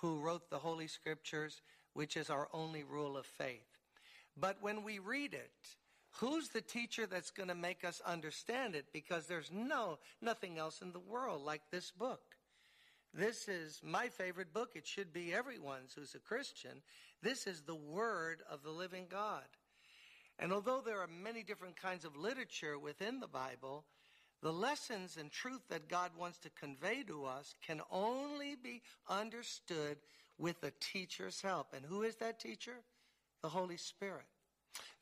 [0.00, 1.60] who wrote the Holy Scriptures,
[1.92, 3.71] which is our only rule of faith.
[4.36, 5.76] But when we read it,
[6.16, 8.86] Who's the teacher that's going to make us understand it?
[8.92, 12.20] Because there's no, nothing else in the world like this book.
[13.14, 14.72] This is my favorite book.
[14.74, 16.82] It should be everyone's who's a Christian.
[17.22, 19.44] This is the Word of the living God.
[20.38, 23.84] And although there are many different kinds of literature within the Bible,
[24.42, 29.98] the lessons and truth that God wants to convey to us can only be understood
[30.38, 31.74] with a teacher's help.
[31.74, 32.82] And who is that teacher?
[33.42, 34.26] The Holy Spirit.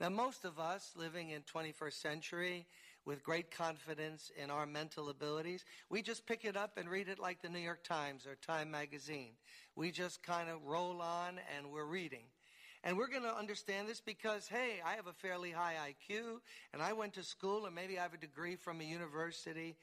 [0.01, 2.67] Now, most of us living in 21st century
[3.05, 7.19] with great confidence in our mental abilities, we just pick it up and read it
[7.19, 9.33] like the New York Times or Time magazine.
[9.77, 12.25] We just kind of roll on and we're reading.
[12.83, 16.41] And we're going to understand this because, hey, I have a fairly high IQ
[16.73, 19.77] and I went to school and maybe I have a degree from a university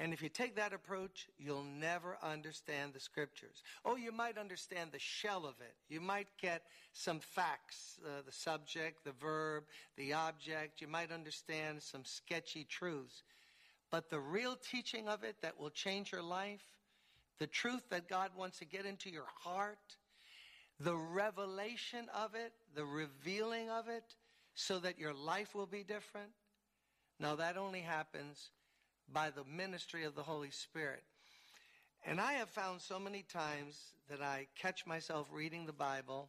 [0.00, 3.62] and if you take that approach, you'll never understand the scriptures.
[3.84, 5.74] Oh, you might understand the shell of it.
[5.88, 9.64] You might get some facts, uh, the subject, the verb,
[9.96, 10.80] the object.
[10.80, 13.22] You might understand some sketchy truths.
[13.92, 16.64] But the real teaching of it that will change your life,
[17.38, 19.96] the truth that God wants to get into your heart,
[20.80, 24.16] the revelation of it, the revealing of it,
[24.56, 26.30] so that your life will be different.
[27.20, 28.50] Now, that only happens
[29.12, 31.02] by the ministry of the Holy Spirit.
[32.06, 33.78] And I have found so many times
[34.10, 36.28] that I catch myself reading the Bible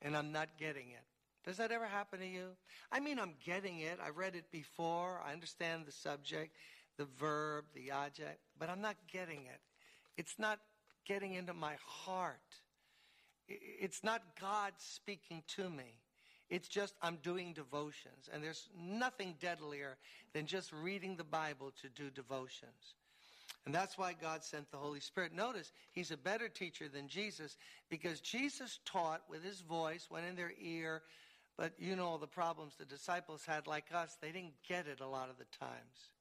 [0.00, 1.04] and I'm not getting it.
[1.44, 2.50] Does that ever happen to you?
[2.92, 3.98] I mean, I'm getting it.
[4.04, 5.20] I've read it before.
[5.26, 6.54] I understand the subject,
[6.96, 9.60] the verb, the object, but I'm not getting it.
[10.16, 10.58] It's not
[11.06, 12.36] getting into my heart.
[13.48, 16.00] It's not God speaking to me.
[16.50, 18.28] It's just I'm doing devotions.
[18.32, 19.96] And there's nothing deadlier
[20.32, 22.94] than just reading the Bible to do devotions.
[23.66, 25.34] And that's why God sent the Holy Spirit.
[25.34, 27.56] Notice, he's a better teacher than Jesus
[27.90, 31.02] because Jesus taught with his voice, went in their ear,
[31.56, 34.16] but you know the problems the disciples had like us.
[34.22, 36.12] They didn't get it a lot of the times.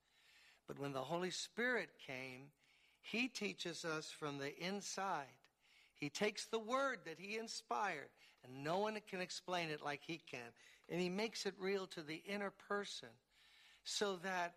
[0.68, 2.48] But when the Holy Spirit came,
[3.02, 5.26] he teaches us from the inside.
[5.96, 8.10] He takes the word that he inspired
[8.48, 10.52] and no one can explain it like he can.
[10.90, 13.10] And he makes it real to the inner person
[13.84, 14.54] so that,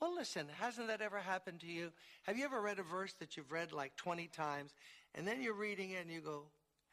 [0.00, 1.92] well, listen, hasn't that ever happened to you?
[2.24, 4.74] Have you ever read a verse that you've read like 20 times
[5.14, 6.44] and then you're reading it and you go,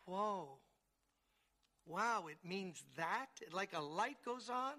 [0.06, 0.58] whoa,
[1.86, 3.28] wow, it means that?
[3.52, 4.74] Like a light goes on,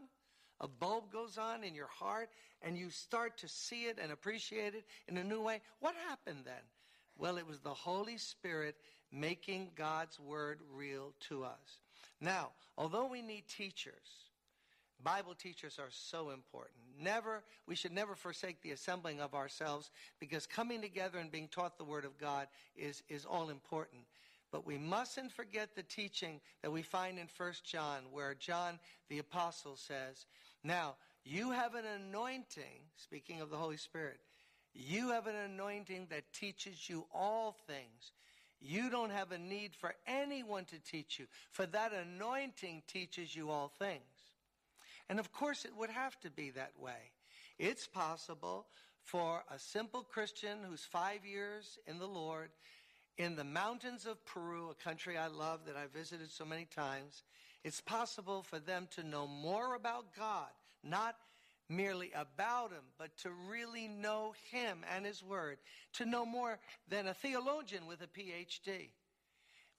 [0.60, 2.30] a bulb goes on in your heart,
[2.62, 5.60] and you start to see it and appreciate it in a new way.
[5.80, 6.54] What happened then?
[7.16, 8.76] Well, it was the Holy Spirit
[9.12, 11.80] making God's word real to us.
[12.20, 14.28] Now, although we need teachers,
[15.02, 16.78] Bible teachers are so important.
[17.00, 21.78] Never, we should never forsake the assembling of ourselves because coming together and being taught
[21.78, 24.02] the Word of God is, is all important.
[24.50, 29.18] But we mustn't forget the teaching that we find in 1 John, where John the
[29.18, 30.26] Apostle says,
[30.64, 34.18] Now, you have an anointing, speaking of the Holy Spirit,
[34.74, 38.12] you have an anointing that teaches you all things.
[38.60, 43.50] You don't have a need for anyone to teach you, for that anointing teaches you
[43.50, 44.02] all things.
[45.08, 47.12] And of course, it would have to be that way.
[47.58, 48.66] It's possible
[49.02, 52.50] for a simple Christian who's five years in the Lord
[53.18, 57.24] in the mountains of Peru, a country I love that I visited so many times,
[57.64, 60.48] it's possible for them to know more about God,
[60.84, 61.16] not
[61.68, 65.58] merely about him, but to really know him and his word,
[65.94, 68.88] to know more than a theologian with a PhD.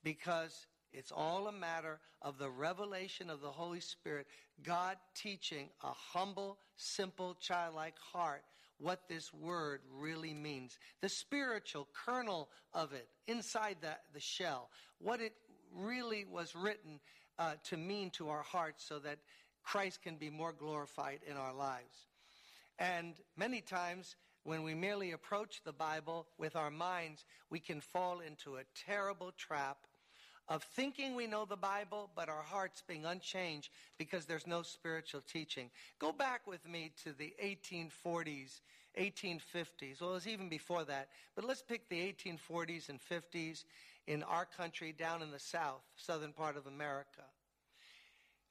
[0.03, 4.27] Because it's all a matter of the revelation of the Holy Spirit,
[4.63, 8.43] God teaching a humble, simple, childlike heart
[8.79, 10.79] what this word really means.
[11.01, 15.33] The spiritual kernel of it inside the, the shell, what it
[15.75, 16.99] really was written
[17.37, 19.19] uh, to mean to our hearts so that
[19.69, 22.07] Christ can be more glorified in our lives.
[22.79, 28.19] And many times, when we merely approach the Bible with our minds, we can fall
[28.19, 29.77] into a terrible trap
[30.47, 35.21] of thinking we know the Bible, but our hearts being unchanged because there's no spiritual
[35.21, 35.69] teaching.
[35.99, 38.61] Go back with me to the 1840s,
[38.99, 40.01] 1850s.
[40.01, 43.65] Well, it was even before that, but let's pick the 1840s and 50s
[44.07, 47.21] in our country down in the south, southern part of America.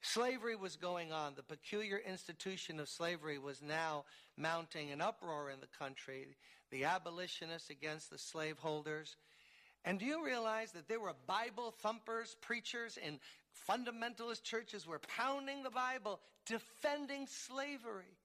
[0.01, 1.33] Slavery was going on.
[1.35, 4.05] The peculiar institution of slavery was now
[4.37, 6.27] mounting an uproar in the country.
[6.71, 9.17] The abolitionists against the slaveholders.
[9.83, 13.19] And do you realize that there were Bible thumpers, preachers in
[13.67, 18.17] fundamentalist churches were pounding the Bible, defending slavery,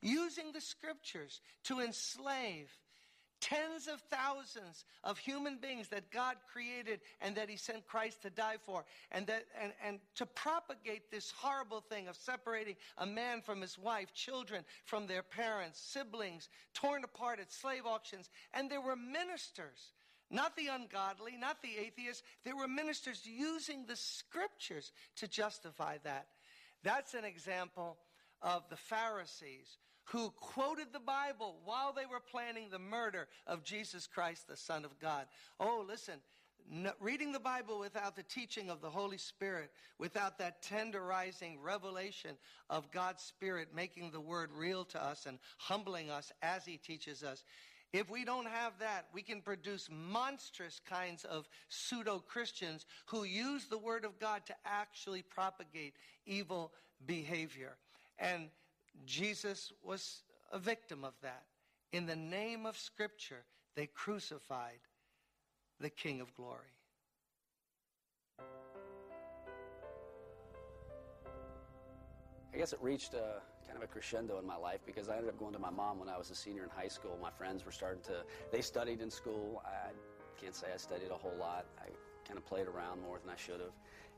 [0.00, 2.70] using the scriptures to enslave,
[3.42, 8.30] tens of thousands of human beings that God created and that He sent Christ to
[8.30, 13.42] die for, and that and, and to propagate this horrible thing of separating a man
[13.42, 18.80] from his wife, children from their parents, siblings, torn apart at slave auctions, and there
[18.80, 19.92] were ministers.
[20.30, 22.22] Not the ungodly, not the atheists.
[22.42, 26.28] There were ministers using the scriptures to justify that.
[26.82, 27.98] That's an example
[28.40, 29.76] of the Pharisees
[30.12, 34.84] who quoted the Bible while they were planning the murder of Jesus Christ, the Son
[34.84, 35.24] of God.
[35.58, 36.20] Oh, listen,
[36.70, 42.36] no, reading the Bible without the teaching of the Holy Spirit, without that tenderizing revelation
[42.68, 47.22] of God's Spirit making the Word real to us and humbling us as He teaches
[47.22, 47.42] us,
[47.94, 53.64] if we don't have that, we can produce monstrous kinds of pseudo Christians who use
[53.64, 55.94] the Word of God to actually propagate
[56.26, 56.72] evil
[57.06, 57.76] behavior.
[58.18, 58.50] And
[59.04, 61.44] Jesus was a victim of that.
[61.92, 64.80] In the name of Scripture, they crucified
[65.80, 66.58] the King of Glory.
[72.54, 75.30] I guess it reached a kind of a crescendo in my life because I ended
[75.30, 77.18] up going to my mom when I was a senior in high school.
[77.20, 79.62] My friends were starting to, they studied in school.
[79.64, 79.90] I
[80.40, 81.64] can't say I studied a whole lot.
[81.80, 81.86] I
[82.26, 83.72] kind of played around more than I should have.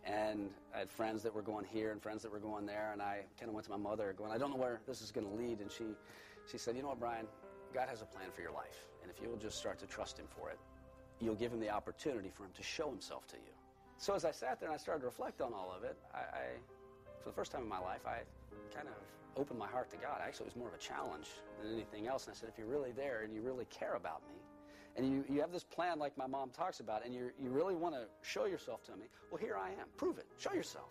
[0.06, 2.90] And I had friends that were going here and friends that were going there.
[2.92, 5.10] And I kind of went to my mother going, I don't know where this is
[5.10, 5.60] going to lead.
[5.60, 5.84] And she,
[6.50, 7.26] she said, You know what, Brian?
[7.72, 8.86] God has a plan for your life.
[9.02, 10.58] And if you'll just start to trust Him for it,
[11.20, 13.52] you'll give Him the opportunity for Him to show Himself to you.
[13.96, 16.18] So as I sat there and I started to reflect on all of it, I,
[16.18, 16.42] I
[17.22, 18.20] for the first time in my life, I
[18.74, 18.94] kind of
[19.40, 20.20] opened my heart to God.
[20.22, 21.26] Actually, it was more of a challenge
[21.60, 22.26] than anything else.
[22.26, 24.36] And I said, if you're really there and you really care about me,
[24.96, 27.74] and you, you have this plan like my mom talks about, and you you really
[27.74, 29.88] want to show yourself to me, well, here I am.
[29.96, 30.26] Prove it.
[30.38, 30.90] Show yourself.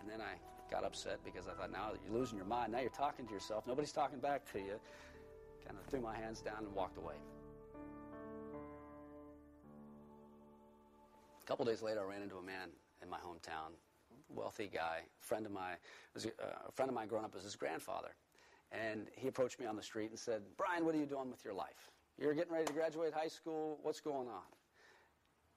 [0.00, 0.34] And then I
[0.70, 3.66] got upset because I thought, now you're losing your mind, now you're talking to yourself.
[3.66, 4.80] Nobody's talking back to you.
[5.64, 7.14] Kind of threw my hands down and walked away.
[11.42, 12.70] A couple days later, I ran into a man
[13.02, 13.74] in my hometown,
[14.28, 15.76] wealthy guy, friend of mine,
[16.14, 16.28] was a,
[16.68, 18.14] a friend of mine growing up as his grandfather.
[18.72, 21.44] And he approached me on the street and said, Brian, what are you doing with
[21.44, 21.90] your life?
[22.18, 23.78] You're getting ready to graduate high school.
[23.82, 24.42] What's going on?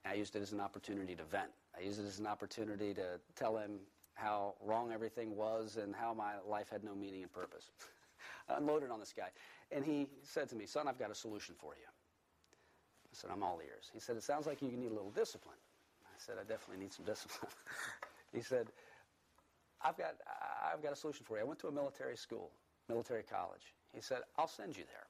[0.06, 1.52] I used it as an opportunity to vent.
[1.78, 3.80] I used it as an opportunity to tell him
[4.13, 7.72] how wrong everything was and how my life had no meaning and purpose.
[8.50, 9.30] I unloaded on this guy.
[9.72, 11.88] And he said to me, Son, I've got a solution for you.
[11.88, 13.89] I said, I'm all ears.
[13.93, 15.58] He said, It sounds like you need a little discipline.
[16.04, 17.52] I said, I definitely need some discipline.
[18.34, 18.67] he said,
[19.82, 20.15] I've got,
[20.74, 21.43] I've got a solution for you.
[21.43, 22.52] I went to a military school,
[22.89, 23.74] military college.
[23.93, 25.09] He said, I'll send you there.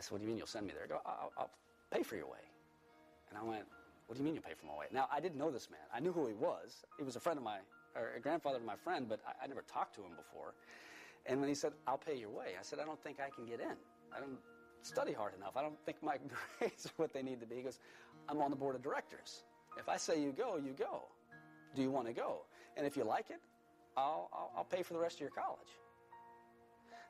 [0.00, 0.84] I said, What do you mean you'll send me there?
[0.84, 1.50] I go, I'll, I'll
[1.90, 2.40] pay for your way.
[3.28, 3.64] And I went,
[4.06, 4.86] What do you mean you'll pay for my way?
[4.90, 5.84] Now, I didn't know this man.
[5.94, 6.86] I knew who he was.
[6.96, 7.58] He was a friend of my,
[7.94, 10.54] or a grandfather of my friend, but I, I never talked to him before.
[11.26, 13.44] And when he said, I'll pay your way, I said, I don't think I can
[13.44, 13.76] get in.
[14.16, 14.38] I don't
[14.80, 15.54] study hard enough.
[15.54, 16.16] I don't think my
[16.58, 17.56] grades are what they need to be.
[17.56, 17.78] He goes,
[18.26, 19.44] I'm on the board of directors.
[19.76, 21.02] If I say you go, you go.
[21.76, 22.46] Do you want to go?
[22.78, 23.40] And if you like it,
[23.98, 25.68] I'll, I'll, I'll pay for the rest of your college.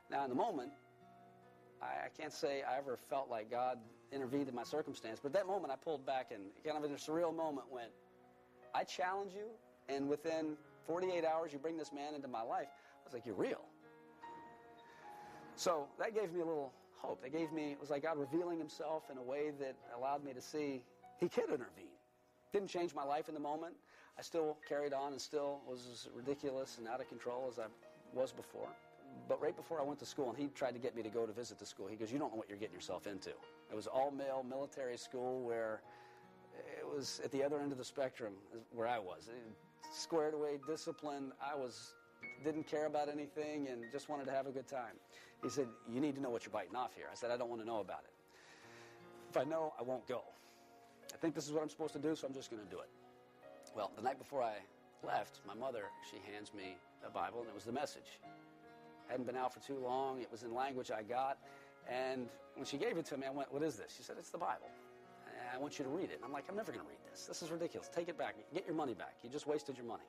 [0.09, 0.71] Now, in the moment,
[1.81, 3.77] I, I can't say I ever felt like God
[4.11, 6.99] intervened in my circumstance, but that moment I pulled back and kind of in a
[6.99, 7.89] surreal moment went,
[8.73, 9.47] I challenge you,
[9.89, 10.55] and within
[10.87, 12.67] 48 hours you bring this man into my life.
[12.67, 13.61] I was like, You're real.
[15.55, 17.21] So that gave me a little hope.
[17.21, 20.33] That gave me, it was like God revealing himself in a way that allowed me
[20.33, 20.81] to see
[21.19, 21.97] he could intervene.
[22.53, 23.75] Didn't change my life in the moment.
[24.17, 27.65] I still carried on and still was as ridiculous and out of control as I
[28.13, 28.69] was before.
[29.27, 31.25] But right before I went to school, and he tried to get me to go
[31.25, 33.29] to visit the school, he goes, You don't know what you're getting yourself into.
[33.29, 35.81] It was all male military school where
[36.77, 38.33] it was at the other end of the spectrum
[38.73, 39.29] where I was.
[39.93, 41.31] Squared away, disciplined.
[41.41, 41.93] I was
[42.43, 44.95] didn't care about anything and just wanted to have a good time.
[45.43, 47.05] He said, You need to know what you're biting off here.
[47.11, 48.13] I said, I don't want to know about it.
[49.29, 50.23] If I know, I won't go.
[51.13, 52.79] I think this is what I'm supposed to do, so I'm just going to do
[52.79, 52.89] it.
[53.75, 54.55] Well, the night before I
[55.05, 58.19] left, my mother, she hands me a Bible, and it was the message.
[59.11, 60.21] Hadn't been out for too long.
[60.21, 61.37] It was in language I got.
[61.89, 63.93] And when she gave it to me, I went, What is this?
[63.95, 64.69] She said, It's the Bible.
[65.53, 66.15] I want you to read it.
[66.15, 67.25] And I'm like, I'm never going to read this.
[67.25, 67.89] This is ridiculous.
[67.93, 68.35] Take it back.
[68.53, 69.15] Get your money back.
[69.21, 70.07] You just wasted your money.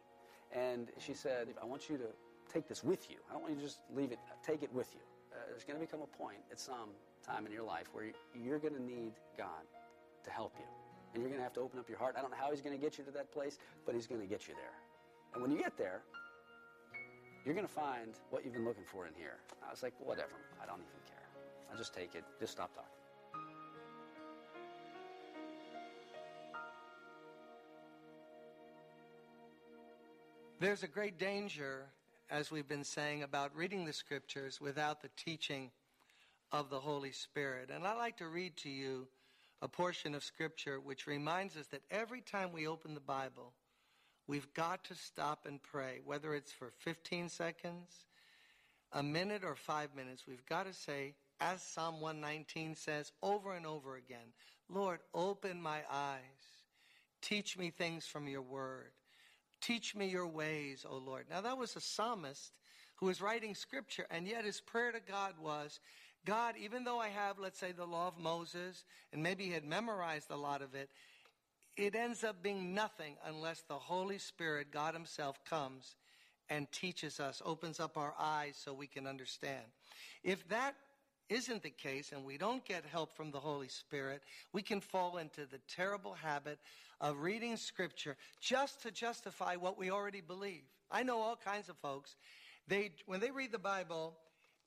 [0.52, 2.04] And she said, I want you to
[2.52, 3.16] take this with you.
[3.28, 4.18] I don't want you to just leave it.
[4.46, 5.00] Take it with you.
[5.32, 6.90] Uh, there's going to become a point at some
[7.26, 9.66] time in your life where you're going to need God
[10.24, 10.66] to help you.
[11.14, 12.14] And you're going to have to open up your heart.
[12.16, 14.20] I don't know how He's going to get you to that place, but He's going
[14.20, 14.76] to get you there.
[15.34, 16.02] And when you get there,
[17.44, 19.38] you're going to find what you've been looking for in here.
[19.66, 20.36] I was like, whatever.
[20.62, 21.26] I don't even care.
[21.70, 22.24] I'll just take it.
[22.38, 22.88] Just stop talking.
[30.60, 31.86] There's a great danger,
[32.30, 35.72] as we've been saying, about reading the scriptures without the teaching
[36.52, 37.70] of the Holy Spirit.
[37.74, 39.08] And I'd like to read to you
[39.60, 43.52] a portion of Scripture which reminds us that every time we open the Bible,
[44.26, 48.06] we've got to stop and pray, whether it's for 15 seconds,
[48.92, 50.24] a minute, or five minutes.
[50.26, 54.32] We've got to say, as Psalm 119 says over and over again,
[54.68, 56.20] Lord, open my eyes.
[57.20, 58.92] Teach me things from your word.
[59.60, 61.26] Teach me your ways, O Lord.
[61.30, 62.52] Now, that was a psalmist
[62.96, 65.80] who was writing scripture, and yet his prayer to God was,
[66.24, 69.64] God, even though I have, let's say, the law of Moses, and maybe he had
[69.64, 70.90] memorized a lot of it,
[71.76, 75.96] it ends up being nothing unless the Holy Spirit, God Himself, comes
[76.50, 79.64] and teaches us, opens up our eyes so we can understand.
[80.22, 80.74] If that
[81.28, 85.16] isn't the case and we don't get help from the Holy Spirit, we can fall
[85.16, 86.58] into the terrible habit
[87.00, 90.62] of reading Scripture just to justify what we already believe.
[90.90, 92.16] I know all kinds of folks.
[92.68, 94.14] They, when they read the Bible,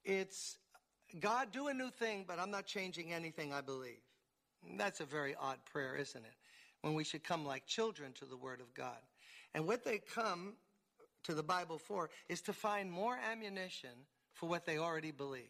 [0.03, 0.57] it's
[1.19, 4.01] God, do a new thing, but I'm not changing anything I believe.
[4.75, 6.33] That's a very odd prayer, isn't it?
[6.85, 8.99] When we should come like children to the Word of God.
[9.55, 10.53] And what they come
[11.23, 13.89] to the Bible for is to find more ammunition
[14.35, 15.49] for what they already believe.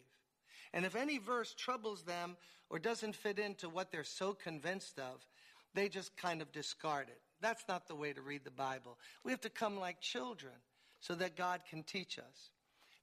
[0.72, 2.38] And if any verse troubles them
[2.70, 5.26] or doesn't fit into what they're so convinced of,
[5.74, 7.20] they just kind of discard it.
[7.42, 8.96] That's not the way to read the Bible.
[9.22, 10.54] We have to come like children
[11.00, 12.50] so that God can teach us.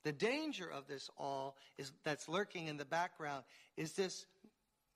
[0.05, 3.43] The danger of this all is that's lurking in the background
[3.77, 4.25] is this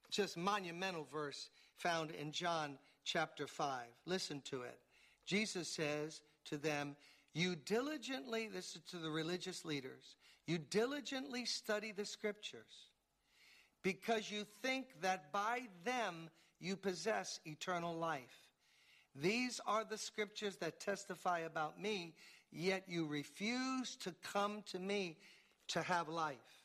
[0.09, 3.85] just monumental verse found in John chapter 5.
[4.05, 4.77] Listen to it.
[5.25, 6.95] Jesus says to them,
[7.33, 12.91] You diligently, this is to the religious leaders, you diligently study the scriptures
[13.81, 16.29] because you think that by them
[16.59, 18.49] you possess eternal life.
[19.15, 22.13] These are the scriptures that testify about me,
[22.51, 25.17] yet you refuse to come to me
[25.69, 26.56] to have life.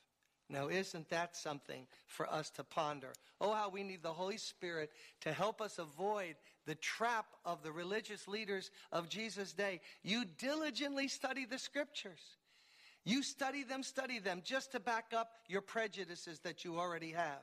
[0.52, 3.14] Now, isn't that something for us to ponder?
[3.40, 4.90] Oh, how we need the Holy Spirit
[5.22, 6.36] to help us avoid
[6.66, 9.80] the trap of the religious leaders of Jesus' day.
[10.02, 12.20] You diligently study the scriptures.
[13.04, 17.42] You study them, study them, just to back up your prejudices that you already have.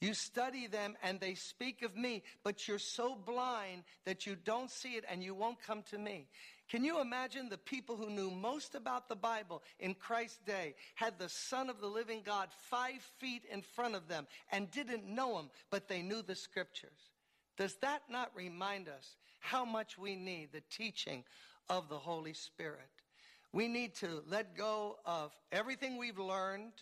[0.00, 4.70] You study them and they speak of me, but you're so blind that you don't
[4.70, 6.26] see it and you won't come to me.
[6.70, 11.18] Can you imagine the people who knew most about the Bible in Christ's day had
[11.18, 15.36] the Son of the living God five feet in front of them and didn't know
[15.40, 17.10] him, but they knew the scriptures?
[17.58, 21.24] Does that not remind us how much we need the teaching
[21.68, 22.88] of the Holy Spirit?
[23.52, 26.72] We need to let go of everything we've learned,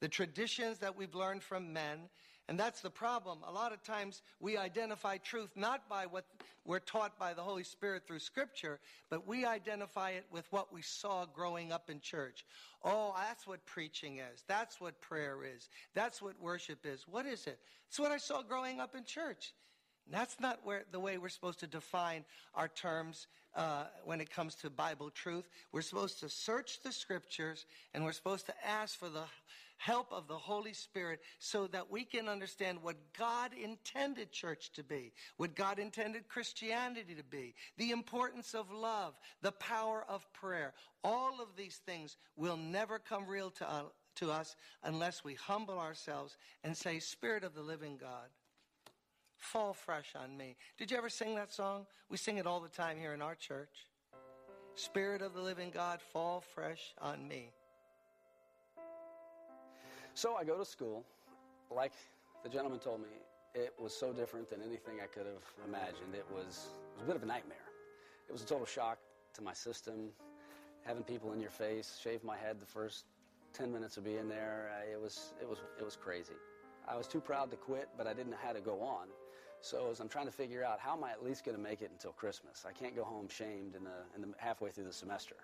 [0.00, 2.08] the traditions that we've learned from men,
[2.48, 3.38] and that's the problem.
[3.46, 6.24] A lot of times we identify truth not by what
[6.64, 8.80] we're taught by the Holy Spirit through Scripture,
[9.10, 12.44] but we identify it with what we saw growing up in church.
[12.82, 14.44] Oh, that's what preaching is.
[14.48, 15.68] That's what prayer is.
[15.94, 17.06] That's what worship is.
[17.06, 17.58] What is it?
[17.88, 19.52] It's what I saw growing up in church.
[20.06, 22.24] And that's not where, the way we're supposed to define
[22.54, 25.48] our terms uh, when it comes to Bible truth.
[25.72, 29.24] We're supposed to search the Scriptures and we're supposed to ask for the
[29.78, 34.82] help of the Holy Spirit so that we can understand what God intended church to
[34.82, 40.74] be, what God intended Christianity to be, the importance of love, the power of prayer.
[41.02, 43.82] All of these things will never come real to, uh,
[44.16, 48.28] to us unless we humble ourselves and say, Spirit of the living God,
[49.36, 50.56] fall fresh on me.
[50.76, 51.86] Did you ever sing that song?
[52.08, 53.86] We sing it all the time here in our church.
[54.74, 57.50] Spirit of the living God, fall fresh on me.
[60.18, 61.04] So I go to school.
[61.70, 61.92] Like
[62.42, 63.06] the gentleman told me,
[63.54, 66.12] it was so different than anything I could have imagined.
[66.12, 67.68] It was, it was a bit of a nightmare.
[68.28, 68.98] It was a total shock
[69.34, 70.08] to my system.
[70.84, 73.04] Having people in your face, shave my head the first
[73.52, 76.34] 10 minutes of being there, uh, it, was, it, was, it was crazy.
[76.88, 79.06] I was too proud to quit, but I didn't know how to go on.
[79.60, 81.80] So as I'm trying to figure out how am I at least going to make
[81.80, 84.92] it until Christmas, I can't go home shamed in the, in the halfway through the
[84.92, 85.36] semester.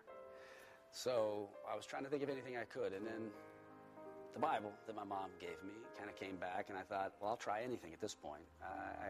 [0.90, 3.30] So I was trying to think of anything I could, and then
[4.34, 7.30] the Bible that my mom gave me kind of came back, and I thought, well,
[7.30, 8.42] I'll try anything at this point.
[8.60, 8.66] Uh,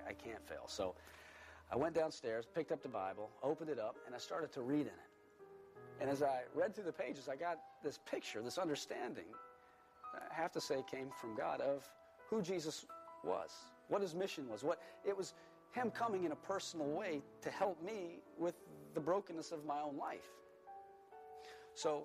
[0.06, 0.64] I, I can't fail.
[0.66, 0.94] So
[1.72, 4.82] I went downstairs, picked up the Bible, opened it up, and I started to read
[4.82, 5.10] in it.
[6.00, 9.24] And as I read through the pages, I got this picture, this understanding,
[10.14, 11.84] I have to say came from God, of
[12.28, 12.84] who Jesus
[13.24, 13.50] was,
[13.88, 14.62] what his mission was.
[14.62, 15.34] What it was
[15.72, 18.54] him coming in a personal way to help me with
[18.94, 20.28] the brokenness of my own life.
[21.74, 22.04] So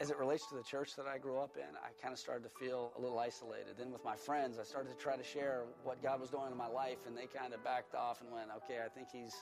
[0.00, 2.42] as it relates to the church that I grew up in, I kind of started
[2.44, 3.76] to feel a little isolated.
[3.78, 6.56] Then with my friends, I started to try to share what God was doing in
[6.56, 9.34] my life, and they kind of backed off and went, okay, I think he's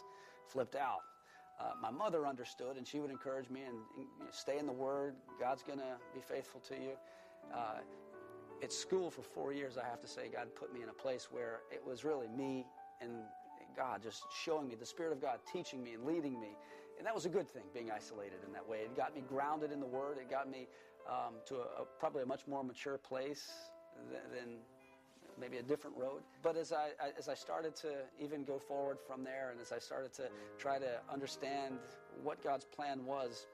[0.49, 1.03] flipped out.
[1.61, 4.67] Uh, my mother understood, and she would encourage me and, and you know, stay in
[4.67, 5.15] the Word.
[5.39, 6.93] God's going to be faithful to you.
[7.55, 7.79] Uh,
[8.61, 11.29] at school for four years, I have to say, God put me in a place
[11.31, 12.67] where it was really me
[13.01, 13.13] and
[13.77, 16.57] God just showing me, the Spirit of God teaching me and leading me.
[16.99, 18.79] And that was a good thing, being isolated in that way.
[18.79, 20.19] It got me grounded in the Word.
[20.19, 20.67] It got me
[21.09, 23.51] um, to a, a, probably a much more mature place
[24.11, 24.57] than, than
[25.41, 26.23] maybe a different road.
[26.43, 27.89] But as I, as I started to
[28.21, 30.29] even go forward from there, and as I started to
[30.59, 31.79] try to understand
[32.23, 33.47] what God's plan was,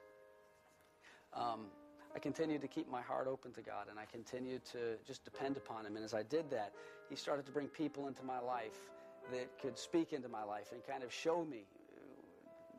[1.33, 1.67] um,
[2.15, 5.57] I continued to keep my heart open to God, and I continued to just depend
[5.57, 5.97] upon Him.
[5.97, 6.73] And as I did that,
[7.09, 8.89] He started to bring people into my life
[9.31, 11.65] that could speak into my life and kind of show me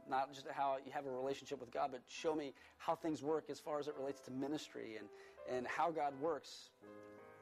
[0.09, 3.51] not just how you have a relationship with God, but show me how things work
[3.51, 5.09] as far as it relates to ministry and,
[5.55, 6.71] and how God works.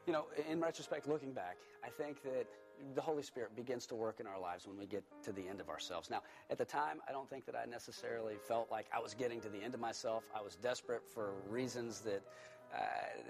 [0.07, 2.47] You know, in retrospect, looking back, I think that
[2.95, 5.61] the Holy Spirit begins to work in our lives when we get to the end
[5.61, 6.11] of ourselves.
[6.11, 9.41] Now, at the time, I don't think that I necessarily felt like I was getting
[9.43, 10.25] to the end of myself.
[10.35, 12.23] I was desperate for reasons that
[12.75, 12.79] uh,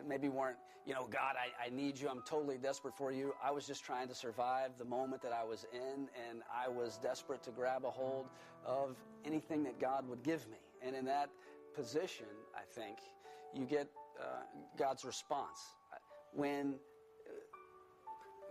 [0.06, 2.08] maybe weren't, you know, God, I, I need you.
[2.08, 3.34] I'm totally desperate for you.
[3.42, 6.98] I was just trying to survive the moment that I was in, and I was
[6.98, 8.26] desperate to grab a hold
[8.66, 10.58] of anything that God would give me.
[10.84, 11.30] And in that
[11.74, 12.98] position, I think,
[13.54, 13.88] you get
[14.20, 14.42] uh,
[14.76, 15.60] God's response.
[16.32, 16.74] When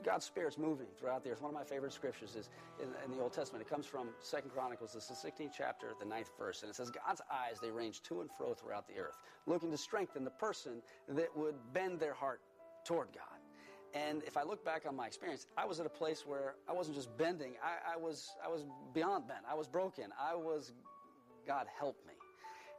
[0.04, 1.42] God's Spirit's moving throughout the earth.
[1.42, 2.50] One of my favorite scriptures is
[2.82, 3.66] in, in, the Old Testament.
[3.66, 6.90] It comes from Second Chronicles, it's the 16th chapter, the ninth verse, and it says,
[6.90, 10.82] God's eyes, they range to and fro throughout the earth, looking to strengthen the person
[11.10, 12.42] that would bend their heart
[12.86, 13.40] toward God.
[13.94, 16.74] And if I look back on my experience, I was at a place where I
[16.74, 19.42] wasn't just bending, I, I was, I was beyond bent.
[19.50, 20.06] I was broken.
[20.20, 20.74] I was,
[21.46, 22.14] God help me.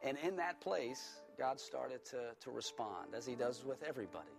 [0.02, 4.30] And in that place, God started to, to respond, as He does with everybody.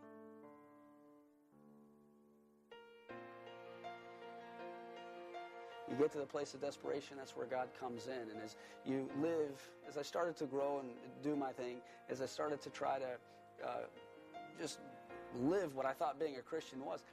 [5.90, 8.32] You get to the place of desperation, that's where God comes in.
[8.32, 8.56] And as
[8.86, 10.90] you live, as I started to grow and
[11.24, 11.78] do my thing,
[12.10, 13.18] as I started to try to
[13.64, 13.70] uh,
[14.60, 14.80] just
[15.40, 17.04] live what I thought being a Christian was,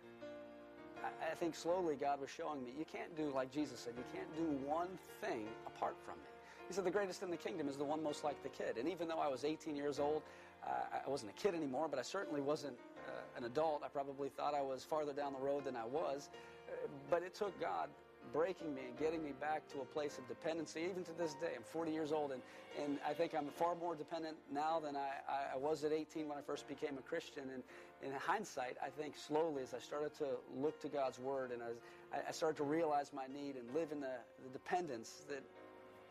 [1.05, 4.05] I, I think slowly God was showing me, you can't do, like Jesus said, you
[4.15, 4.89] can't do one
[5.21, 6.29] thing apart from me.
[6.69, 8.79] He said, the greatest in the kingdom is the one most like the kid.
[8.79, 10.23] And even though I was 18 years old,
[10.67, 13.83] uh, I wasn't a kid anymore, but I certainly wasn't uh, an adult.
[13.85, 16.31] I probably thought I was farther down the road than I was.
[16.69, 17.89] Uh, but it took God
[18.33, 21.53] breaking me and getting me back to a place of dependency, even to this day.
[21.57, 22.43] I'm 40 years old, and,
[22.83, 25.09] and I think I'm far more dependent now than I,
[25.55, 27.45] I was at 18 when I first became a Christian.
[27.53, 27.63] And
[28.03, 32.29] in hindsight, I think slowly as I started to look to God's Word and I,
[32.29, 35.43] I started to realize my need and live in the, the dependence that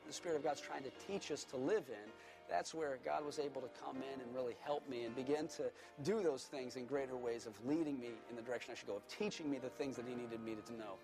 [0.08, 2.12] the Spirit of God's trying to teach us to live in,
[2.50, 5.72] that's where God was able to come in and really help me and begin to
[6.04, 8.98] do those things in greater ways of leading me in the direction I should go,
[8.98, 10.96] of teaching me the things that He needed me to know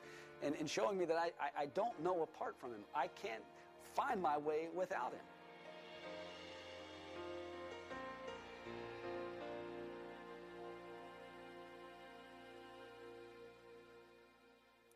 [0.44, 2.82] and, and showing me that I, I, I don't know apart from Him.
[2.96, 3.44] I can't
[3.96, 5.22] find my way without Him.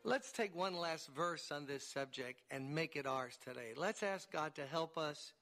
[0.04, 3.72] Let's take one last verse on this subject and make it ours today.
[3.76, 5.32] Let's ask God to help us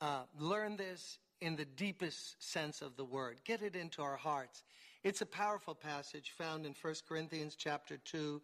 [0.00, 3.40] uh, learn this in the deepest sense of the word.
[3.44, 4.62] Get it into our hearts.
[5.02, 8.40] It's a powerful passage found in 1 Corinthians chapter 2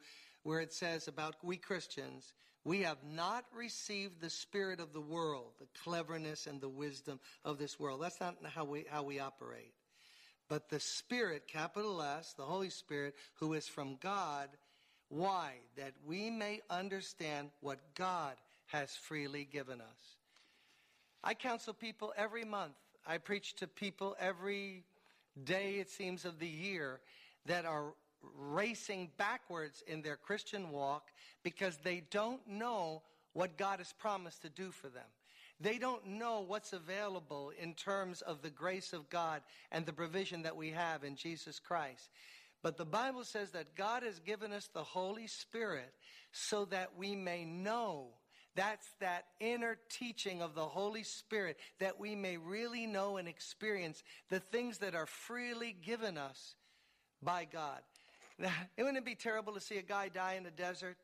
[0.49, 2.33] where it says about we Christians,
[2.65, 7.59] we have not received the spirit of the world, the cleverness and the wisdom of
[7.59, 8.01] this world.
[8.01, 9.75] That's not how we, how we operate.
[10.49, 14.49] But the Spirit, capital S, the Holy Spirit, who is from God.
[15.11, 15.57] Why?
[15.77, 18.33] That we may understand what God
[18.69, 20.17] has freely given us.
[21.23, 22.73] I counsel people every month.
[23.07, 24.85] I preach to people every
[25.45, 27.01] day, it seems, of the year
[27.45, 27.93] that are
[28.23, 31.09] racing backwards in their Christian walk
[31.43, 33.03] because they don't know
[33.33, 35.05] what God has promised to do for them.
[35.61, 39.43] They don't know what's available in terms of the grace of God
[39.73, 42.11] and the provision that we have in Jesus Christ.
[42.63, 45.93] But the Bible says that God has given us the Holy Spirit
[46.33, 48.09] so that we may know.
[48.55, 54.03] That's that inner teaching of the Holy Spirit that we may really know and experience
[54.31, 56.57] the things that are freely given us
[57.23, 57.81] by God.
[58.79, 60.97] Wouldn't it be terrible to see a guy die in the desert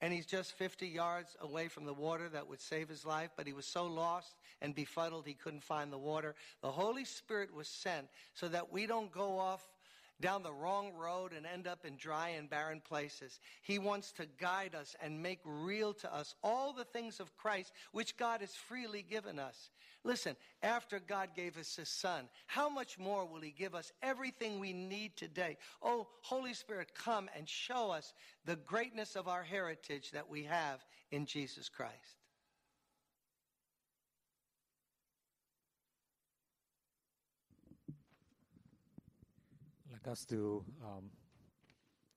[0.00, 3.46] and he's just 50 yards away from the water that would save his life, but
[3.46, 6.34] he was so lost and befuddled he couldn't find the water?
[6.62, 9.62] The Holy Spirit was sent so that we don't go off
[10.20, 13.40] down the wrong road and end up in dry and barren places.
[13.62, 17.72] He wants to guide us and make real to us all the things of Christ
[17.92, 19.70] which God has freely given us.
[20.04, 24.60] Listen, after God gave us His Son, how much more will He give us everything
[24.60, 25.56] we need today?
[25.82, 28.12] Oh, Holy Spirit, come and show us
[28.44, 32.23] the greatness of our heritage that we have in Jesus Christ.
[40.04, 41.04] Like us to um,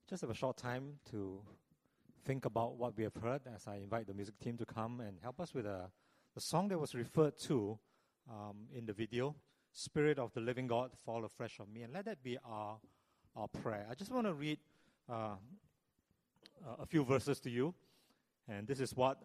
[0.10, 1.40] just have a short time to
[2.26, 5.18] think about what we have heard as I invite the music team to come and
[5.22, 5.90] help us with a,
[6.34, 7.78] the song that was referred to
[8.30, 9.36] um, in the video
[9.72, 11.84] Spirit of the Living God, fall afresh on me.
[11.84, 12.78] And let that be our,
[13.36, 13.86] our prayer.
[13.90, 14.58] I just want to read
[15.10, 15.36] uh,
[16.80, 17.76] a few verses to you.
[18.50, 19.20] And this is what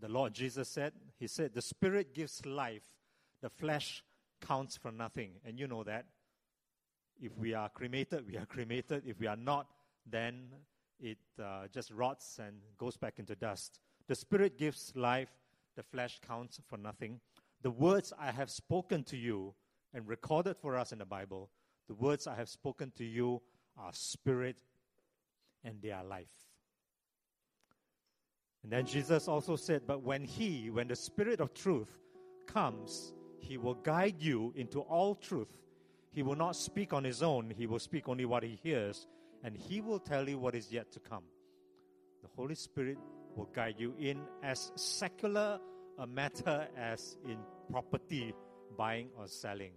[0.00, 0.92] the Lord Jesus said.
[1.18, 2.82] He said, The Spirit gives life,
[3.40, 4.02] the flesh
[4.40, 5.32] counts for nothing.
[5.46, 6.06] And you know that.
[7.20, 9.02] If we are cremated, we are cremated.
[9.06, 9.66] If we are not,
[10.08, 10.48] then
[11.00, 13.80] it uh, just rots and goes back into dust.
[14.08, 15.30] The Spirit gives life,
[15.76, 17.20] the flesh counts for nothing.
[17.62, 19.54] The words I have spoken to you
[19.94, 21.50] and recorded for us in the Bible,
[21.88, 23.40] the words I have spoken to you
[23.78, 24.56] are spirit
[25.64, 26.46] and they are life.
[28.62, 32.00] And then Jesus also said, But when He, when the Spirit of truth
[32.46, 35.46] comes, He will guide you into all truth.
[36.16, 39.06] He will not speak on His own, He will speak only what He hears,
[39.44, 41.24] and He will tell you what is yet to come.
[42.22, 42.96] The Holy Spirit
[43.36, 45.60] will guide you in as secular
[45.98, 47.36] a matter as in
[47.70, 48.32] property
[48.78, 49.72] buying or selling.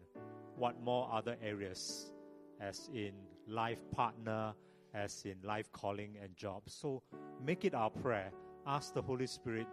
[0.55, 2.13] What more other areas,
[2.61, 3.11] as in
[3.45, 4.53] life partner,
[4.93, 6.63] as in life calling and job.
[6.67, 7.03] So
[7.45, 8.31] make it our prayer.
[8.65, 9.67] Ask the Holy Spirit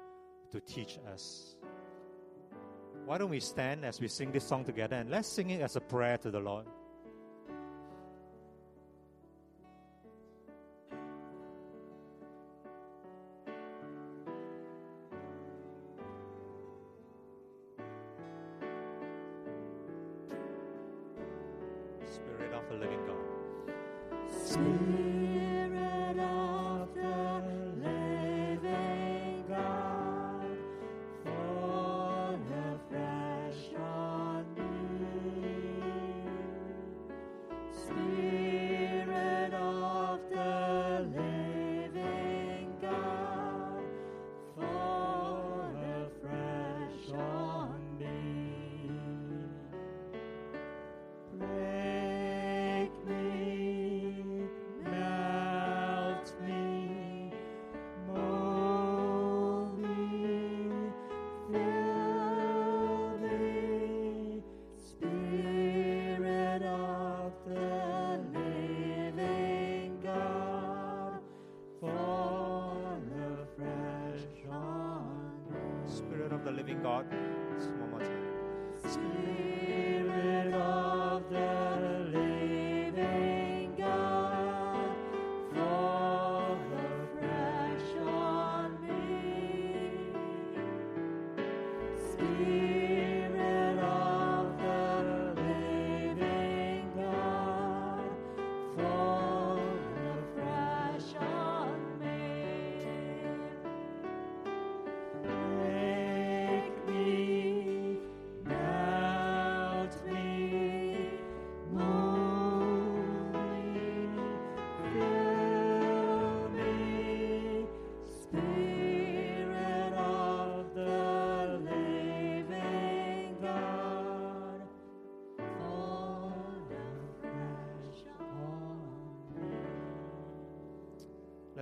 [0.51, 1.56] to teach us.
[3.07, 5.77] Why don't we stand as we sing this song together and let's sing it as
[5.77, 6.67] a prayer to the Lord.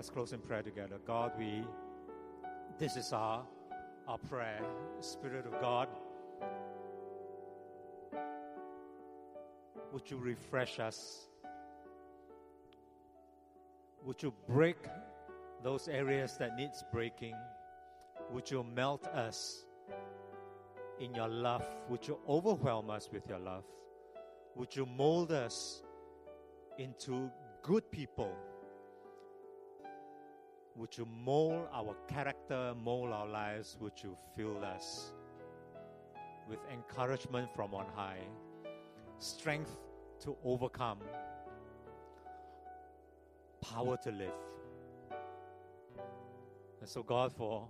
[0.04, 0.96] Let's close in prayer together.
[1.06, 1.64] God, we
[2.78, 3.42] this is our
[4.06, 4.60] our prayer.
[5.00, 5.88] Spirit of God,
[9.94, 11.28] would you refresh us?
[14.04, 14.76] Would you break
[15.62, 17.34] those areas that needs breaking?
[18.30, 19.64] Would you melt us
[21.00, 21.64] in your love?
[21.88, 23.64] Would you overwhelm us with your love?
[24.54, 25.82] Would you mold us
[26.76, 27.30] into
[27.62, 28.36] good people?
[30.76, 33.76] Would you mold our character, mold our lives?
[33.80, 35.12] Would you fill us
[36.48, 38.18] with encouragement from on high,
[39.18, 39.76] strength
[40.20, 40.98] to overcome,
[43.60, 44.32] power to live?
[46.80, 47.68] And so, God, for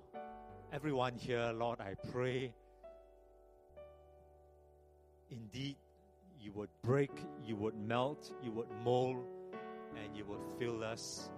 [0.73, 2.55] everyone here, Lord, I pray
[5.31, 5.77] indeed
[6.41, 7.11] you would break,
[7.45, 9.25] you would melt, you would mold,
[10.03, 11.29] and you would fill us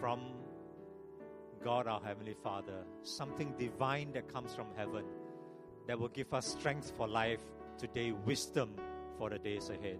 [0.00, 0.20] from
[1.64, 5.04] God our Heavenly Father, something divine that comes from heaven
[5.86, 7.40] that will give us strength for life
[7.78, 8.74] today, wisdom
[9.16, 9.98] for the days ahead.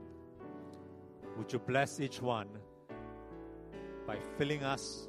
[1.36, 2.48] Would you bless each one
[4.06, 5.08] by filling us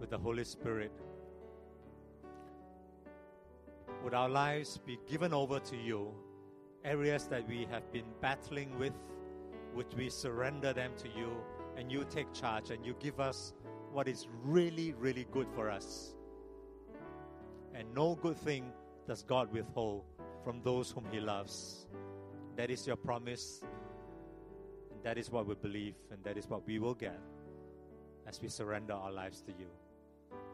[0.00, 0.92] with the Holy Spirit?
[4.02, 6.12] Would our lives be given over to you?
[6.84, 8.92] Areas that we have been battling with,
[9.74, 11.32] would we surrender them to you
[11.76, 13.54] and you take charge and you give us
[13.94, 16.14] what is really, really good for us.
[17.74, 18.72] And no good thing
[19.06, 20.02] does God withhold
[20.42, 21.86] from those whom He loves.
[22.56, 23.64] That is your promise,
[24.90, 27.20] and that is what we believe, and that is what we will get
[28.26, 29.68] as we surrender our lives to you.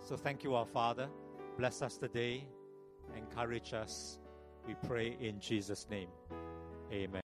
[0.01, 1.09] So thank you, our Father.
[1.57, 2.47] Bless us today,
[3.16, 4.18] encourage us.
[4.66, 6.09] We pray in Jesus' name.
[6.93, 7.18] Amen.